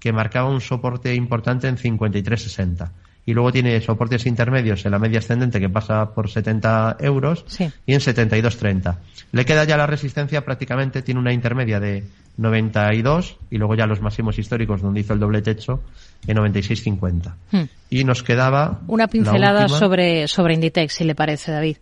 [0.00, 2.90] que marcaba un soporte importante en 53.60
[3.26, 7.68] y luego tiene soportes intermedios en la media ascendente que pasa por 70 euros Sí.
[7.84, 8.96] y en 72.30.
[9.32, 12.04] Le queda ya la resistencia prácticamente, tiene una intermedia de
[12.36, 15.82] 92 y luego ya los máximos históricos donde hizo el doble techo
[16.26, 17.34] en 96.50.
[17.50, 17.62] Hmm.
[17.90, 21.78] Y nos quedaba Una la pincelada sobre, sobre Inditex, si le parece, David.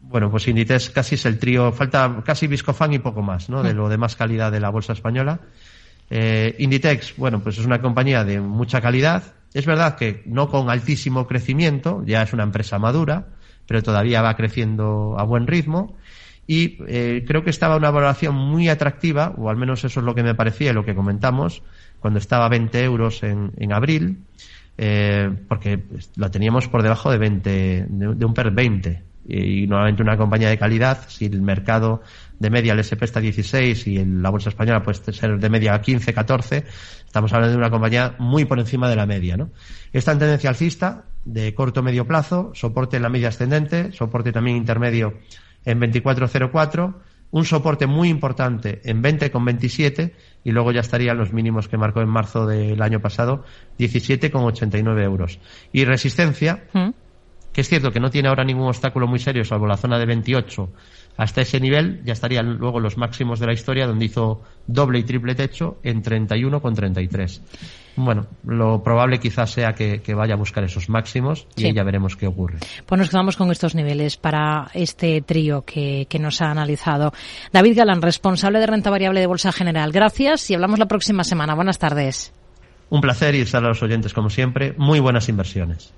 [0.00, 3.62] Bueno, pues Inditex casi es el trío, falta casi Viscofan y poco más, ¿no?
[3.62, 5.40] De lo de más calidad de la bolsa española.
[6.08, 9.22] Eh, Inditex, bueno, pues es una compañía de mucha calidad.
[9.54, 13.28] Es verdad que no con altísimo crecimiento, ya es una empresa madura,
[13.66, 15.96] pero todavía va creciendo a buen ritmo.
[16.46, 20.14] Y eh, creo que estaba una valoración muy atractiva, o al menos eso es lo
[20.14, 21.62] que me parecía y lo que comentamos,
[22.00, 24.18] cuando estaba a 20 euros en, en abril,
[24.78, 25.82] eh, porque
[26.14, 29.02] la teníamos por debajo de 20, de, un PER 20.
[29.28, 32.00] Y, normalmente una compañía de calidad, si el mercado
[32.38, 35.48] de media el SP está a 16 y el- la bolsa española puede ser de
[35.50, 36.64] media a 15, 14,
[37.04, 39.50] estamos hablando de una compañía muy por encima de la media, ¿no?
[39.92, 44.56] Está en tendencia alcista, de corto medio plazo, soporte en la media ascendente, soporte también
[44.56, 45.14] intermedio
[45.64, 46.94] en 24.04,
[47.30, 50.12] un soporte muy importante en 20,27
[50.44, 53.44] y luego ya estarían los mínimos que marcó en marzo del año pasado,
[53.78, 55.38] 17,89 euros.
[55.72, 56.90] Y resistencia, ¿Mm?
[57.52, 60.06] que es cierto que no tiene ahora ningún obstáculo muy serio, salvo la zona de
[60.06, 60.72] 28.
[61.18, 65.02] Hasta ese nivel ya estarían luego los máximos de la historia, donde hizo doble y
[65.02, 67.40] triple techo en 31,33.
[67.96, 71.72] Bueno, lo probable quizás sea que, que vaya a buscar esos máximos y Sí.
[71.74, 72.58] ya veremos qué ocurre.
[72.86, 77.12] Pues nos quedamos con estos niveles para este trío que, que nos ha analizado.
[77.52, 79.90] David Galán, responsable de renta variable de Bolsa General.
[79.90, 81.54] Gracias y hablamos la próxima semana.
[81.56, 82.32] Buenas tardes.
[82.90, 84.74] Un placer y a los oyentes como siempre.
[84.78, 85.92] Muy buenas inversiones.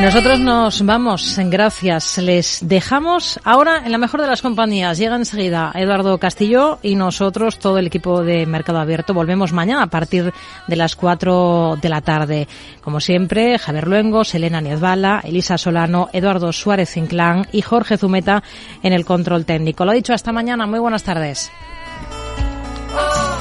[0.00, 2.18] Nosotros nos vamos, gracias.
[2.18, 4.98] Les dejamos ahora en la mejor de las compañías.
[4.98, 9.86] Llega enseguida Eduardo Castillo y nosotros, todo el equipo de Mercado Abierto, volvemos mañana a
[9.86, 10.32] partir
[10.66, 12.48] de las 4 de la tarde.
[12.82, 18.42] Como siempre, Javier Luengo, Selena Niezbala, Elisa Solano, Eduardo Suárez Inclán y Jorge Zumeta
[18.82, 19.84] en el control técnico.
[19.84, 20.66] Lo dicho, hasta mañana.
[20.66, 21.52] Muy buenas tardes.
[22.96, 23.34] Oh,